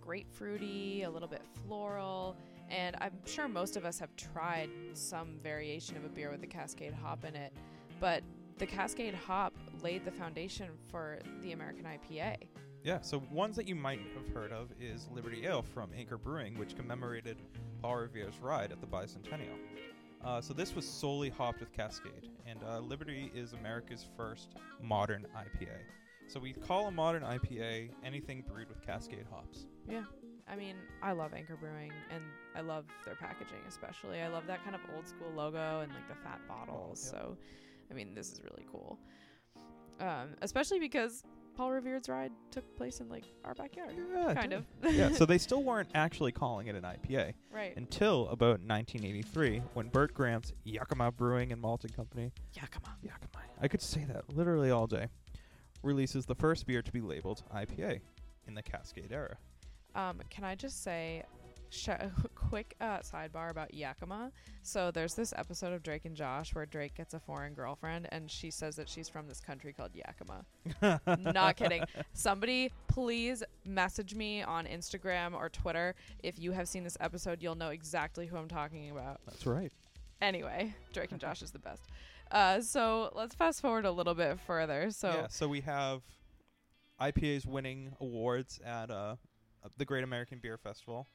grapefruity, 0.00 1.04
a 1.04 1.10
little 1.10 1.28
bit 1.28 1.42
floral, 1.66 2.36
and 2.70 2.96
I'm 3.00 3.18
sure 3.26 3.48
most 3.48 3.76
of 3.76 3.84
us 3.84 3.98
have 3.98 4.14
tried 4.16 4.70
some 4.94 5.38
variation 5.42 5.96
of 5.96 6.04
a 6.04 6.08
beer 6.08 6.30
with 6.30 6.40
the 6.40 6.46
Cascade 6.46 6.94
hop 6.94 7.24
in 7.24 7.34
it, 7.34 7.52
but 8.00 8.22
the 8.58 8.66
Cascade 8.66 9.14
hop 9.14 9.54
laid 9.82 10.04
the 10.04 10.10
foundation 10.10 10.68
for 10.90 11.18
the 11.42 11.52
American 11.52 11.84
IPA. 11.84 12.36
Yeah, 12.82 13.00
so 13.00 13.22
ones 13.30 13.54
that 13.56 13.68
you 13.68 13.74
might 13.74 14.00
have 14.14 14.28
heard 14.34 14.52
of 14.52 14.70
is 14.80 15.08
Liberty 15.12 15.46
Ale 15.46 15.62
from 15.62 15.90
Anchor 15.96 16.18
Brewing, 16.18 16.58
which 16.58 16.76
commemorated 16.76 17.36
Paul 17.82 17.96
Revere's 17.96 18.38
ride 18.40 18.72
at 18.72 18.80
the 18.80 18.86
bicentennial. 18.86 19.58
Uh, 20.24 20.40
so 20.40 20.52
this 20.52 20.74
was 20.74 20.88
solely 20.88 21.28
hopped 21.28 21.60
with 21.60 21.72
Cascade, 21.72 22.30
and 22.46 22.58
uh, 22.64 22.80
Liberty 22.80 23.30
is 23.34 23.52
America's 23.52 24.06
first 24.16 24.54
modern 24.82 25.26
IPA. 25.36 25.78
So 26.26 26.40
we 26.40 26.52
call 26.52 26.88
a 26.88 26.90
modern 26.90 27.22
IPA 27.22 27.90
anything 28.04 28.44
brewed 28.46 28.68
with 28.68 28.84
Cascade 28.84 29.26
hops. 29.30 29.66
Yeah. 29.88 30.02
I 30.50 30.56
mean, 30.56 30.76
I 31.02 31.12
love 31.12 31.34
Anchor 31.34 31.56
Brewing 31.56 31.92
and 32.10 32.22
I 32.56 32.62
love 32.62 32.86
their 33.04 33.14
packaging 33.14 33.58
especially. 33.68 34.20
I 34.20 34.28
love 34.28 34.46
that 34.46 34.62
kind 34.64 34.74
of 34.74 34.80
old 34.94 35.06
school 35.06 35.30
logo 35.36 35.80
and 35.80 35.92
like 35.92 36.08
the 36.08 36.14
fat 36.14 36.40
bottles. 36.48 37.02
yeah. 37.04 37.18
So, 37.18 37.36
I 37.90 37.94
mean, 37.94 38.14
this 38.14 38.32
is 38.32 38.42
really 38.42 38.66
cool. 38.70 38.98
Um, 40.00 40.34
especially 40.42 40.78
because 40.78 41.24
Paul 41.56 41.72
Revere's 41.72 42.08
ride 42.08 42.30
took 42.52 42.76
place 42.76 43.00
in 43.00 43.08
like 43.08 43.24
our 43.44 43.52
backyard. 43.54 43.96
Yeah, 44.14 44.32
kind 44.32 44.52
of. 44.52 44.64
yeah, 44.90 45.10
so 45.10 45.26
they 45.26 45.38
still 45.48 45.62
weren't 45.64 45.88
actually 45.92 46.30
calling 46.30 46.68
it 46.68 46.76
an 46.76 46.84
IPA 46.84 47.34
right. 47.52 47.76
until 47.76 48.28
about 48.28 48.60
1983 48.60 49.62
when 49.74 49.88
Bert 49.88 50.14
Grant's 50.14 50.52
Yakima 50.62 51.10
Brewing 51.10 51.50
and 51.50 51.60
Malting 51.60 51.90
Company, 51.90 52.30
Yakima. 52.52 52.96
Yakima, 53.02 53.42
I 53.60 53.66
could 53.66 53.82
say 53.82 54.04
that 54.04 54.32
literally 54.32 54.70
all 54.70 54.86
day, 54.86 55.08
releases 55.82 56.26
the 56.26 56.34
first 56.36 56.64
beer 56.64 56.80
to 56.80 56.92
be 56.92 57.00
labeled 57.00 57.42
IPA 57.52 58.02
in 58.46 58.54
the 58.54 58.62
Cascade 58.62 59.10
era. 59.10 59.36
Um, 59.96 60.20
can 60.30 60.44
I 60.44 60.54
just 60.54 60.84
say, 60.84 61.24
sh- 61.70 61.88
quick 62.34 62.74
uh, 62.80 62.98
sidebar 62.98 63.50
about 63.50 63.74
Yakima? 63.74 64.32
So 64.62 64.90
there's 64.90 65.14
this 65.14 65.32
episode 65.36 65.72
of 65.72 65.82
Drake 65.82 66.04
and 66.04 66.16
Josh 66.16 66.54
where 66.54 66.66
Drake 66.66 66.94
gets 66.94 67.14
a 67.14 67.20
foreign 67.20 67.54
girlfriend 67.54 68.08
and 68.12 68.30
she 68.30 68.50
says 68.50 68.76
that 68.76 68.88
she's 68.88 69.08
from 69.08 69.26
this 69.26 69.40
country 69.40 69.72
called 69.72 69.92
Yakima. 69.94 70.44
Not 71.32 71.56
kidding. 71.56 71.84
Somebody 72.12 72.70
please 72.86 73.42
message 73.64 74.14
me 74.14 74.42
on 74.42 74.66
Instagram 74.66 75.34
or 75.34 75.48
Twitter 75.48 75.94
if 76.22 76.38
you 76.38 76.52
have 76.52 76.68
seen 76.68 76.84
this 76.84 76.96
episode. 77.00 77.42
You'll 77.42 77.54
know 77.54 77.70
exactly 77.70 78.26
who 78.26 78.36
I'm 78.36 78.48
talking 78.48 78.90
about. 78.90 79.20
That's 79.26 79.46
right. 79.46 79.72
Anyway, 80.20 80.74
Drake 80.92 81.12
and 81.12 81.20
Josh 81.20 81.42
is 81.42 81.50
the 81.50 81.58
best. 81.60 81.82
Uh, 82.30 82.60
so 82.60 83.10
let's 83.14 83.34
fast 83.34 83.60
forward 83.60 83.84
a 83.86 83.90
little 83.90 84.14
bit 84.14 84.38
further. 84.40 84.90
So 84.90 85.08
yeah, 85.08 85.26
so 85.28 85.48
we 85.48 85.60
have 85.62 86.02
IPAs 87.00 87.46
winning 87.46 87.92
awards 88.00 88.60
at 88.64 88.90
uh, 88.90 89.16
the 89.76 89.84
Great 89.84 90.04
American 90.04 90.38
Beer 90.38 90.58
Festival. 90.58 91.06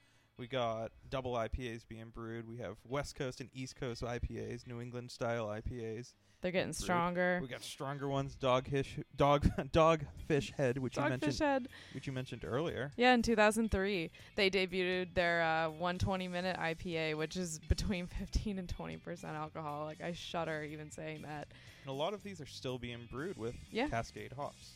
We 0.43 0.47
got 0.47 0.91
double 1.09 1.35
IPAs 1.35 1.87
being 1.87 2.09
brewed. 2.13 2.49
We 2.49 2.57
have 2.57 2.75
West 2.85 3.15
Coast 3.15 3.39
and 3.39 3.49
East 3.53 3.77
Coast 3.77 4.01
IPAs, 4.03 4.67
New 4.67 4.81
England 4.81 5.09
style 5.09 5.47
IPAs. 5.47 6.15
they're 6.41 6.51
getting 6.51 6.71
brewed. 6.71 6.75
stronger. 6.75 7.39
We 7.41 7.47
got 7.47 7.63
stronger 7.63 8.09
ones, 8.09 8.35
Dogfish, 8.35 9.01
Dog, 9.15 9.47
Dogfish 9.71 10.51
Head, 10.55 10.79
which 10.79 10.97
you 10.97 11.03
mentioned, 11.03 11.39
Head. 11.39 11.69
which 11.93 12.07
you 12.07 12.11
mentioned 12.11 12.43
earlier. 12.43 12.91
Yeah, 12.97 13.13
in 13.13 13.21
2003, 13.21 14.11
they 14.35 14.49
debuted 14.49 15.13
their 15.13 15.43
uh, 15.43 15.69
120 15.69 16.27
minute 16.27 16.57
IPA, 16.59 17.15
which 17.15 17.37
is 17.37 17.59
between 17.69 18.07
15 18.19 18.59
and 18.59 18.67
20 18.67 18.97
percent 18.97 19.37
alcohol. 19.37 19.85
Like 19.85 20.01
I 20.01 20.11
shudder 20.11 20.63
even 20.69 20.91
saying 20.91 21.21
that. 21.21 21.47
And 21.83 21.89
a 21.89 21.93
lot 21.93 22.13
of 22.13 22.21
these 22.21 22.41
are 22.41 22.45
still 22.45 22.77
being 22.77 23.07
brewed 23.09 23.37
with 23.37 23.55
Yeah. 23.71 23.87
Cascade 23.87 24.33
hops. 24.33 24.73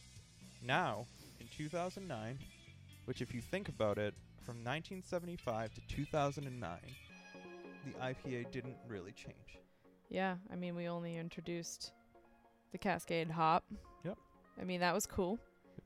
Now, 0.64 1.08
in 1.42 1.48
2009, 1.58 2.40
which 3.04 3.22
if 3.22 3.34
you 3.34 3.42
think 3.42 3.68
about 3.68 3.98
it, 3.98 4.14
from 4.48 4.64
1975 4.64 5.74
to 5.74 5.82
2009, 5.94 6.78
the 7.86 7.92
IPA 8.00 8.50
didn't 8.50 8.78
really 8.88 9.12
change. 9.12 9.60
Yeah, 10.10 10.36
I 10.50 10.56
mean, 10.56 10.74
we 10.74 10.88
only 10.88 11.18
introduced 11.18 11.92
the 12.72 12.78
Cascade 12.78 13.30
hop. 13.30 13.66
Yep. 14.06 14.18
I 14.62 14.64
mean, 14.64 14.80
that 14.80 14.94
was 14.94 15.06
cool, 15.06 15.38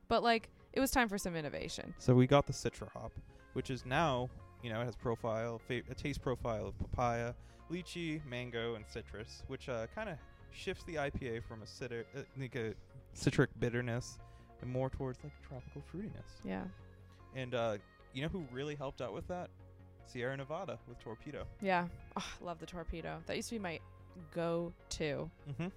but 0.06 0.22
like 0.22 0.48
it 0.74 0.78
was 0.78 0.92
time 0.92 1.08
for 1.08 1.18
some 1.18 1.34
innovation. 1.34 1.92
So 1.98 2.14
we 2.14 2.28
got 2.28 2.46
the 2.46 2.52
Citra 2.52 2.88
hop, 2.92 3.10
which 3.54 3.68
is 3.68 3.84
now, 3.84 4.30
you 4.62 4.72
know, 4.72 4.80
it 4.80 4.84
has 4.84 4.94
profile, 4.94 5.60
fa- 5.66 5.82
a 5.90 5.94
taste 5.96 6.22
profile 6.22 6.68
of 6.68 6.78
papaya, 6.78 7.34
lychee, 7.68 8.24
mango, 8.30 8.76
and 8.76 8.84
citrus, 8.86 9.42
which 9.48 9.68
uh, 9.68 9.88
kind 9.92 10.08
of 10.08 10.18
shifts 10.52 10.84
the 10.84 10.94
IPA 10.94 11.42
from 11.42 11.62
a, 11.62 11.66
citr- 11.66 12.04
uh, 12.16 12.20
like 12.38 12.54
a 12.54 12.74
citric 13.12 13.50
bitterness 13.58 14.20
and 14.60 14.70
more 14.70 14.88
towards 14.88 15.18
like 15.24 15.32
tropical 15.48 15.82
fruitiness. 15.92 16.38
Yeah, 16.44 16.62
And 17.34 17.56
uh, 17.56 17.78
you 18.12 18.22
know 18.22 18.28
who 18.28 18.44
really 18.52 18.74
helped 18.74 19.00
out 19.00 19.12
with 19.12 19.26
that? 19.28 19.50
Sierra 20.06 20.36
Nevada 20.36 20.78
with 20.88 20.98
Torpedo. 20.98 21.44
yeah. 21.60 21.86
Oh, 22.16 22.24
I 22.40 22.44
love 22.44 22.58
the 22.58 22.66
torpedo. 22.66 23.18
That 23.26 23.36
used 23.36 23.48
to 23.48 23.54
be 23.54 23.58
my 23.60 23.78
go-to. 24.34 25.30
Mm-hmm. 25.50 25.68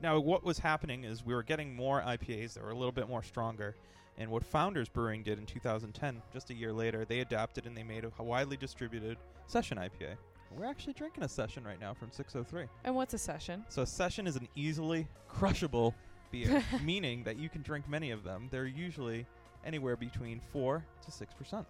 Now, 0.00 0.18
what 0.20 0.44
was 0.44 0.58
happening 0.58 1.04
is 1.04 1.24
we 1.24 1.34
were 1.34 1.42
getting 1.42 1.74
more 1.74 2.00
IPAs 2.00 2.54
that 2.54 2.62
were 2.62 2.70
a 2.70 2.76
little 2.76 2.92
bit 2.92 3.08
more 3.08 3.22
stronger. 3.22 3.74
And 4.16 4.30
what 4.30 4.44
Founders 4.46 4.88
Brewing 4.88 5.22
did 5.22 5.38
in 5.38 5.46
2010, 5.46 6.22
just 6.32 6.50
a 6.50 6.54
year 6.54 6.72
later, 6.72 7.04
they 7.04 7.20
adapted 7.20 7.66
and 7.66 7.76
they 7.76 7.82
made 7.82 8.04
a 8.18 8.22
widely 8.22 8.56
distributed 8.56 9.16
session 9.46 9.78
IPA. 9.78 10.16
We're 10.56 10.64
actually 10.64 10.94
drinking 10.94 11.24
a 11.24 11.28
session 11.28 11.62
right 11.64 11.80
now 11.80 11.94
from 11.94 12.10
603. 12.10 12.66
And 12.84 12.94
what's 12.94 13.14
a 13.14 13.18
session? 13.18 13.64
So 13.68 13.82
a 13.82 13.86
session 13.86 14.26
is 14.26 14.36
an 14.36 14.48
easily 14.56 15.06
crushable 15.28 15.94
beer, 16.30 16.64
meaning 16.82 17.22
that 17.24 17.38
you 17.38 17.48
can 17.48 17.62
drink 17.62 17.88
many 17.88 18.10
of 18.12 18.24
them. 18.24 18.48
They're 18.50 18.66
usually 18.66 19.26
anywhere 19.68 19.96
between 19.96 20.40
4 20.52 20.82
to 21.04 21.10
6%. 21.10 21.64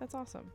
That's 0.00 0.14
awesome. 0.14 0.50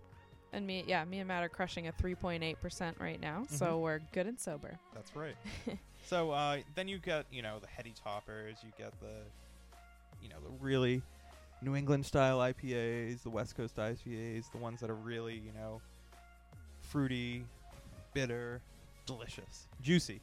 And 0.52 0.66
me, 0.66 0.84
yeah, 0.88 1.06
me 1.06 1.20
and 1.20 1.28
Matt 1.28 1.44
are 1.44 1.50
crushing 1.50 1.88
a 1.88 1.92
3.8 1.94 2.60
percent 2.60 2.98
right 3.00 3.22
now, 3.22 3.46
so 3.50 3.78
Mhm. 3.78 3.82
we're 3.82 4.00
good 4.14 4.26
and 4.26 4.40
sober. 4.40 4.78
That's 4.94 5.16
right. 5.16 5.36
so 6.06 6.32
uh, 6.32 6.58
then 6.76 6.88
you 6.88 6.98
get, 6.98 7.26
you 7.32 7.42
know, 7.44 7.60
the 7.60 7.68
heady 7.68 7.94
toppers. 8.04 8.58
You 8.64 8.72
get 8.78 8.92
the, 9.00 9.16
you 10.24 10.30
know, 10.30 10.38
the 10.44 10.50
really 10.64 11.02
New 11.62 11.76
England 11.76 12.06
style 12.06 12.40
IPAs, 12.40 13.22
the 13.22 13.30
West 13.30 13.56
Coast 13.56 13.76
IPAs, 13.76 14.50
the 14.52 14.58
ones 14.58 14.80
that 14.82 14.90
are 14.90 14.96
really, 14.96 15.36
you 15.36 15.52
know, 15.54 15.82
fruity, 16.82 17.46
bitter, 18.14 18.62
delicious, 19.06 19.68
juicy. 19.82 20.22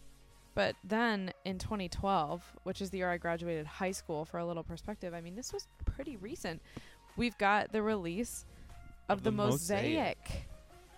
But 0.54 0.76
then 0.84 1.32
in 1.44 1.58
2012, 1.58 2.42
which 2.64 2.82
is 2.82 2.90
the 2.90 2.98
year 2.98 3.10
I 3.10 3.16
graduated 3.16 3.66
high 3.66 3.92
school, 3.92 4.24
for 4.24 4.38
a 4.38 4.46
little 4.46 4.62
perspective, 4.62 5.14
I 5.14 5.20
mean, 5.20 5.34
this 5.34 5.52
was 5.52 5.66
pretty 5.84 6.16
recent. 6.16 6.60
We've 7.16 7.36
got 7.38 7.72
the 7.72 7.82
release 7.82 8.44
of, 9.08 9.18
Of 9.18 9.24
the, 9.24 9.30
the 9.30 9.36
Mosaic. 9.36 9.84
Mosaic. 9.84 10.48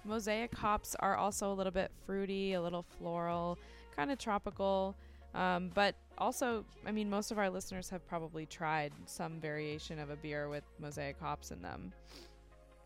Mosaic 0.05 0.55
hops 0.55 0.95
are 1.01 1.17
also 1.17 1.53
a 1.53 1.55
little 1.55 1.73
bit 1.73 1.91
fruity, 2.05 2.55
a 2.55 2.61
little 2.61 2.85
floral, 2.99 3.59
kind 3.97 4.11
of 4.11 4.19
tropical. 4.19 4.95
Um, 5.35 5.71
but 5.75 5.95
also, 6.19 6.65
I 6.87 6.93
mean, 6.93 7.09
most 7.11 7.31
of 7.31 7.39
our 7.39 7.51
listeners 7.51 7.89
have 7.91 8.07
probably 8.07 8.47
tried 8.47 8.93
some 9.07 9.41
variation 9.41 9.99
of 9.99 10.11
a 10.11 10.17
beer 10.17 10.49
with 10.49 10.65
Mosaic 10.79 11.19
hops 11.19 11.51
in 11.51 11.63
them. 11.63 11.93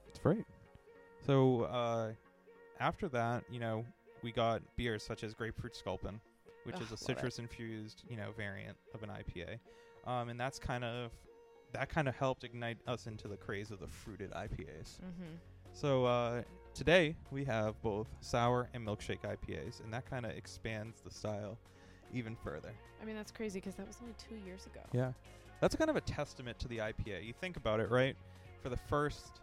It's 0.08 0.18
great. 0.18 0.44
So 1.26 1.62
uh, 1.62 2.12
after 2.80 3.08
that, 3.08 3.44
you 3.50 3.58
know, 3.58 3.84
we 4.22 4.32
got 4.32 4.62
beers 4.76 5.02
such 5.02 5.24
as 5.24 5.34
Grapefruit 5.34 5.76
Sculpin, 5.76 6.20
which 6.68 6.76
Ugh, 6.76 6.82
is 6.82 6.92
a 6.92 6.96
citrus 7.04 7.38
infused, 7.38 8.02
you 8.10 8.16
know, 8.18 8.28
variant 8.36 8.76
of 8.94 9.02
an 9.02 9.08
IPA. 9.08 9.58
Um, 10.06 10.28
and 10.28 10.38
that's 10.38 10.58
kind 10.58 10.84
of 10.84 11.10
that 11.72 11.88
kind 11.88 12.08
of 12.08 12.14
helped 12.14 12.44
ignite 12.44 12.76
us 12.86 13.06
into 13.06 13.26
the 13.26 13.36
craze 13.36 13.70
of 13.70 13.80
the 13.80 13.86
fruited 13.86 14.30
IPAs. 14.32 15.00
Mm-hmm. 15.00 15.34
So 15.72 16.04
uh, 16.04 16.42
today 16.74 17.16
we 17.30 17.42
have 17.44 17.80
both 17.82 18.08
sour 18.20 18.68
and 18.74 18.86
milkshake 18.86 19.20
IPAs, 19.20 19.82
and 19.82 19.92
that 19.92 20.08
kind 20.08 20.26
of 20.26 20.32
expands 20.32 21.00
the 21.00 21.10
style 21.10 21.58
even 22.12 22.36
further. 22.36 22.72
I 23.00 23.06
mean, 23.06 23.16
that's 23.16 23.32
crazy 23.32 23.60
because 23.60 23.74
that 23.76 23.86
was 23.86 23.96
only 24.02 24.14
two 24.18 24.36
years 24.46 24.66
ago. 24.66 24.80
Yeah, 24.92 25.12
that's 25.60 25.74
kind 25.74 25.88
of 25.88 25.96
a 25.96 26.02
testament 26.02 26.58
to 26.58 26.68
the 26.68 26.78
IPA. 26.78 27.26
You 27.26 27.32
think 27.40 27.56
about 27.56 27.80
it, 27.80 27.90
right? 27.90 28.14
For 28.62 28.68
the 28.68 28.76
first 28.76 29.40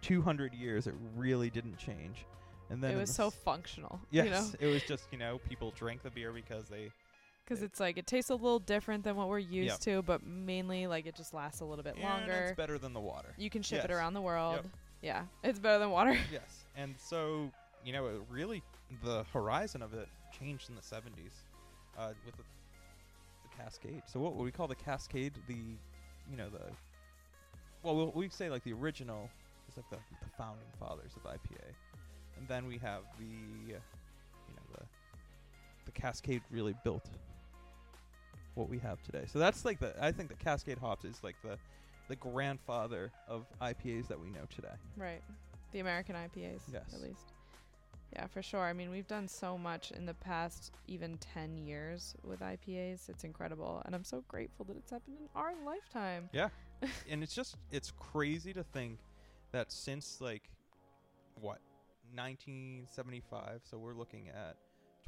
200 0.00 0.54
years, 0.54 0.86
it 0.86 0.94
really 1.16 1.50
didn't 1.50 1.76
change, 1.78 2.26
and 2.70 2.82
then 2.82 2.92
it 2.92 2.96
was 2.96 3.14
so 3.14 3.30
functional. 3.30 4.00
Yes, 4.10 4.24
You 4.26 4.30
know? 4.30 4.46
it 4.60 4.66
was 4.66 4.82
just 4.82 5.04
you 5.12 5.18
know 5.18 5.38
people 5.48 5.72
drink 5.76 6.02
the 6.02 6.10
beer 6.10 6.32
because 6.32 6.68
they 6.68 6.90
Because 7.44 7.62
it's 7.62 7.78
like 7.80 7.96
it 7.98 8.06
tastes 8.06 8.30
a 8.30 8.34
little 8.34 8.58
different 8.58 9.04
than 9.04 9.16
what 9.16 9.28
we're 9.28 9.38
used 9.38 9.82
to, 9.82 10.02
but 10.02 10.24
mainly 10.24 10.86
like 10.86 11.06
it 11.06 11.14
just 11.14 11.32
lasts 11.34 11.60
a 11.60 11.64
little 11.64 11.84
bit 11.84 11.98
longer. 12.00 12.46
it's 12.48 12.56
better 12.56 12.78
than 12.78 12.92
the 12.92 13.00
water. 13.00 13.34
You 13.36 13.50
can 13.50 13.62
ship 13.62 13.84
it 13.84 13.90
around 13.90 14.14
the 14.14 14.22
world. 14.22 14.56
Yep. 14.56 14.66
Yeah, 15.02 15.22
it's 15.44 15.58
better 15.58 15.78
than 15.78 15.90
water. 15.90 16.16
yes, 16.32 16.66
and 16.76 16.94
so 16.98 17.50
you 17.84 17.92
know 17.92 18.06
it 18.06 18.20
really 18.30 18.62
the 19.04 19.24
horizon 19.32 19.82
of 19.82 19.94
it 19.94 20.08
changed 20.38 20.68
in 20.68 20.74
the 20.74 20.80
70s 20.82 21.42
uh, 21.98 22.12
with 22.24 22.36
the, 22.36 22.42
the 22.42 23.62
Cascade. 23.62 24.02
So 24.06 24.20
what 24.20 24.34
would 24.34 24.44
we 24.44 24.50
call 24.50 24.66
the 24.66 24.74
Cascade? 24.74 25.34
The 25.46 25.54
you 25.54 26.36
know 26.36 26.48
the 26.48 26.62
well 27.82 27.94
we'll, 27.96 28.12
we 28.12 28.28
say 28.30 28.50
like 28.50 28.64
the 28.64 28.72
original 28.72 29.30
is 29.68 29.76
like 29.76 29.88
the, 29.90 29.96
the 29.96 30.30
founding 30.36 30.66
fathers 30.80 31.12
of 31.16 31.22
IPA, 31.30 31.62
and 32.38 32.46
then 32.48 32.66
we 32.66 32.78
have 32.78 33.02
the 33.18 33.24
you 33.24 33.74
know 33.74 34.62
the 34.78 34.84
the 35.86 35.92
Cascade 35.92 36.42
really 36.50 36.74
built 36.84 37.08
what 38.54 38.68
we 38.68 38.78
have 38.78 39.02
today. 39.02 39.24
So 39.26 39.38
that's 39.38 39.64
like 39.64 39.78
the 39.80 39.94
I 40.00 40.12
think 40.12 40.28
the 40.28 40.36
Cascade 40.36 40.78
hops 40.78 41.04
is 41.04 41.22
like 41.22 41.36
the 41.42 41.58
the 42.08 42.16
grandfather 42.16 43.10
of 43.28 43.46
IPAs 43.60 44.08
that 44.08 44.20
we 44.20 44.30
know 44.30 44.46
today. 44.54 44.74
Right. 44.96 45.22
The 45.72 45.80
American 45.80 46.14
IPAs, 46.14 46.60
Yes. 46.72 46.94
at 46.94 47.02
least. 47.02 47.32
Yeah, 48.12 48.26
for 48.28 48.40
sure. 48.42 48.60
I 48.60 48.72
mean, 48.72 48.90
we've 48.90 49.08
done 49.08 49.26
so 49.26 49.58
much 49.58 49.90
in 49.90 50.06
the 50.06 50.14
past 50.14 50.72
even 50.86 51.18
10 51.18 51.58
years 51.58 52.14
with 52.22 52.40
IPAs. 52.40 53.08
It's 53.08 53.24
incredible. 53.24 53.82
And 53.84 53.94
I'm 53.94 54.04
so 54.04 54.22
grateful 54.28 54.64
that 54.66 54.76
it's 54.76 54.90
happened 54.92 55.16
in 55.20 55.28
our 55.34 55.52
lifetime. 55.64 56.30
Yeah. 56.32 56.48
and 57.10 57.22
it's 57.22 57.34
just 57.34 57.56
it's 57.72 57.90
crazy 57.90 58.52
to 58.52 58.62
think 58.62 58.98
that 59.52 59.72
since 59.72 60.20
like 60.20 60.42
what 61.40 61.58
1975 62.14 63.60
so 63.64 63.78
we're 63.78 63.94
looking 63.94 64.28
at 64.28 64.56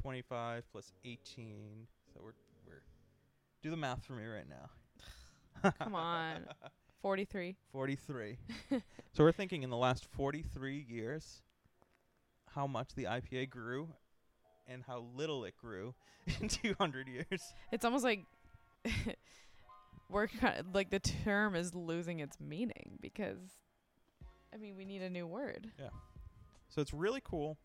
25 0.01 0.63
plus 0.71 0.91
18. 1.05 1.87
So 2.13 2.21
we're 2.23 2.33
we're 2.65 2.81
do 3.61 3.69
the 3.69 3.77
math 3.77 4.03
for 4.05 4.13
me 4.13 4.25
right 4.25 4.47
now. 4.49 5.71
Come 5.83 5.95
on. 5.95 6.45
43. 7.01 7.55
43. 7.71 8.37
so 9.13 9.23
we're 9.23 9.31
thinking 9.31 9.63
in 9.63 9.69
the 9.69 9.77
last 9.77 10.05
43 10.11 10.85
years 10.89 11.41
how 12.53 12.67
much 12.67 12.93
the 12.95 13.05
IPA 13.05 13.49
grew 13.49 13.87
and 14.67 14.83
how 14.85 15.05
little 15.15 15.45
it 15.45 15.55
grew 15.55 15.93
in 16.41 16.49
200 16.49 17.07
years. 17.07 17.53
It's 17.71 17.85
almost 17.85 18.03
like 18.03 18.25
we're 20.09 20.27
kind 20.27 20.59
of, 20.59 20.75
like 20.75 20.89
the 20.89 20.99
term 20.99 21.55
is 21.55 21.73
losing 21.73 22.19
its 22.19 22.37
meaning 22.39 22.97
because 23.01 23.37
I 24.53 24.57
mean, 24.57 24.75
we 24.75 24.83
need 24.83 25.01
a 25.01 25.09
new 25.09 25.27
word. 25.27 25.71
So 26.69 26.81
it's 26.81 26.93
really 26.93 27.21
cool. 27.23 27.57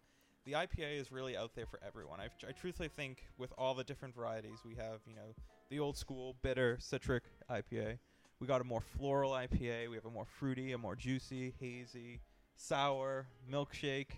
The 0.46 0.52
IPA 0.52 1.00
is 1.00 1.10
really 1.12 1.36
out 1.36 1.54
there 1.54 1.66
for 1.66 1.80
everyone. 1.86 2.20
I, 2.20 2.24
I 2.46 2.52
truthfully 2.52 2.88
think 2.88 3.24
with 3.38 3.52
all 3.56 3.74
the 3.74 3.84
different 3.84 4.14
varieties 4.14 4.58
we 4.64 4.74
have, 4.74 5.00
you 5.06 5.14
know, 5.14 5.34
the 5.70 5.78
old 5.78 5.96
school 5.96 6.36
bitter 6.42 6.76
citric 6.80 7.22
IPA. 7.50 7.98
We 8.40 8.46
got 8.46 8.60
a 8.60 8.64
more 8.64 8.80
floral 8.80 9.32
IPA. 9.32 9.88
We 9.88 9.96
have 9.96 10.04
a 10.04 10.10
more 10.10 10.26
fruity, 10.26 10.72
a 10.72 10.78
more 10.78 10.96
juicy, 10.96 11.54
hazy, 11.60 12.20
sour, 12.56 13.26
milkshake. 13.50 14.10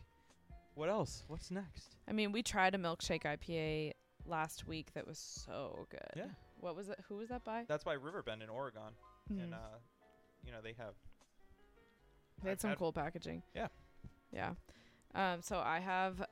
What 0.75 0.89
else? 0.89 1.23
What's 1.29 1.51
next? 1.51 1.97
I 2.09 2.13
mean, 2.13 2.33
we 2.33 2.43
tried 2.43 2.75
a 2.75 2.79
milkshake 2.79 3.23
IPA 3.23 3.93
last 4.27 4.67
week 4.67 4.89
that 4.95 5.07
was 5.07 5.19
so 5.19 5.87
good. 5.91 6.01
Yeah. 6.17 6.25
What 6.59 6.75
was 6.75 6.89
it? 6.89 6.99
Who 7.09 7.17
was 7.17 7.29
that 7.29 7.45
by? 7.45 7.65
That's 7.69 7.85
by 7.85 7.93
Riverbend 7.95 8.43
in 8.43 8.49
Oregon, 8.49 8.83
and 9.31 9.53
Mhm. 9.53 9.55
uh, 9.55 9.79
you 10.45 10.51
know 10.53 10.61
they 10.63 10.73
have. 10.73 10.95
They 12.43 12.49
had 12.49 12.57
I've 12.57 12.61
some 12.61 12.71
had- 12.71 12.79
cool 12.79 12.93
packaging. 12.93 13.43
Yeah. 13.55 13.69
Yeah. 14.33 14.51
Um, 15.15 15.41
so 15.41 15.59
I 15.65 15.81
have 15.81 16.23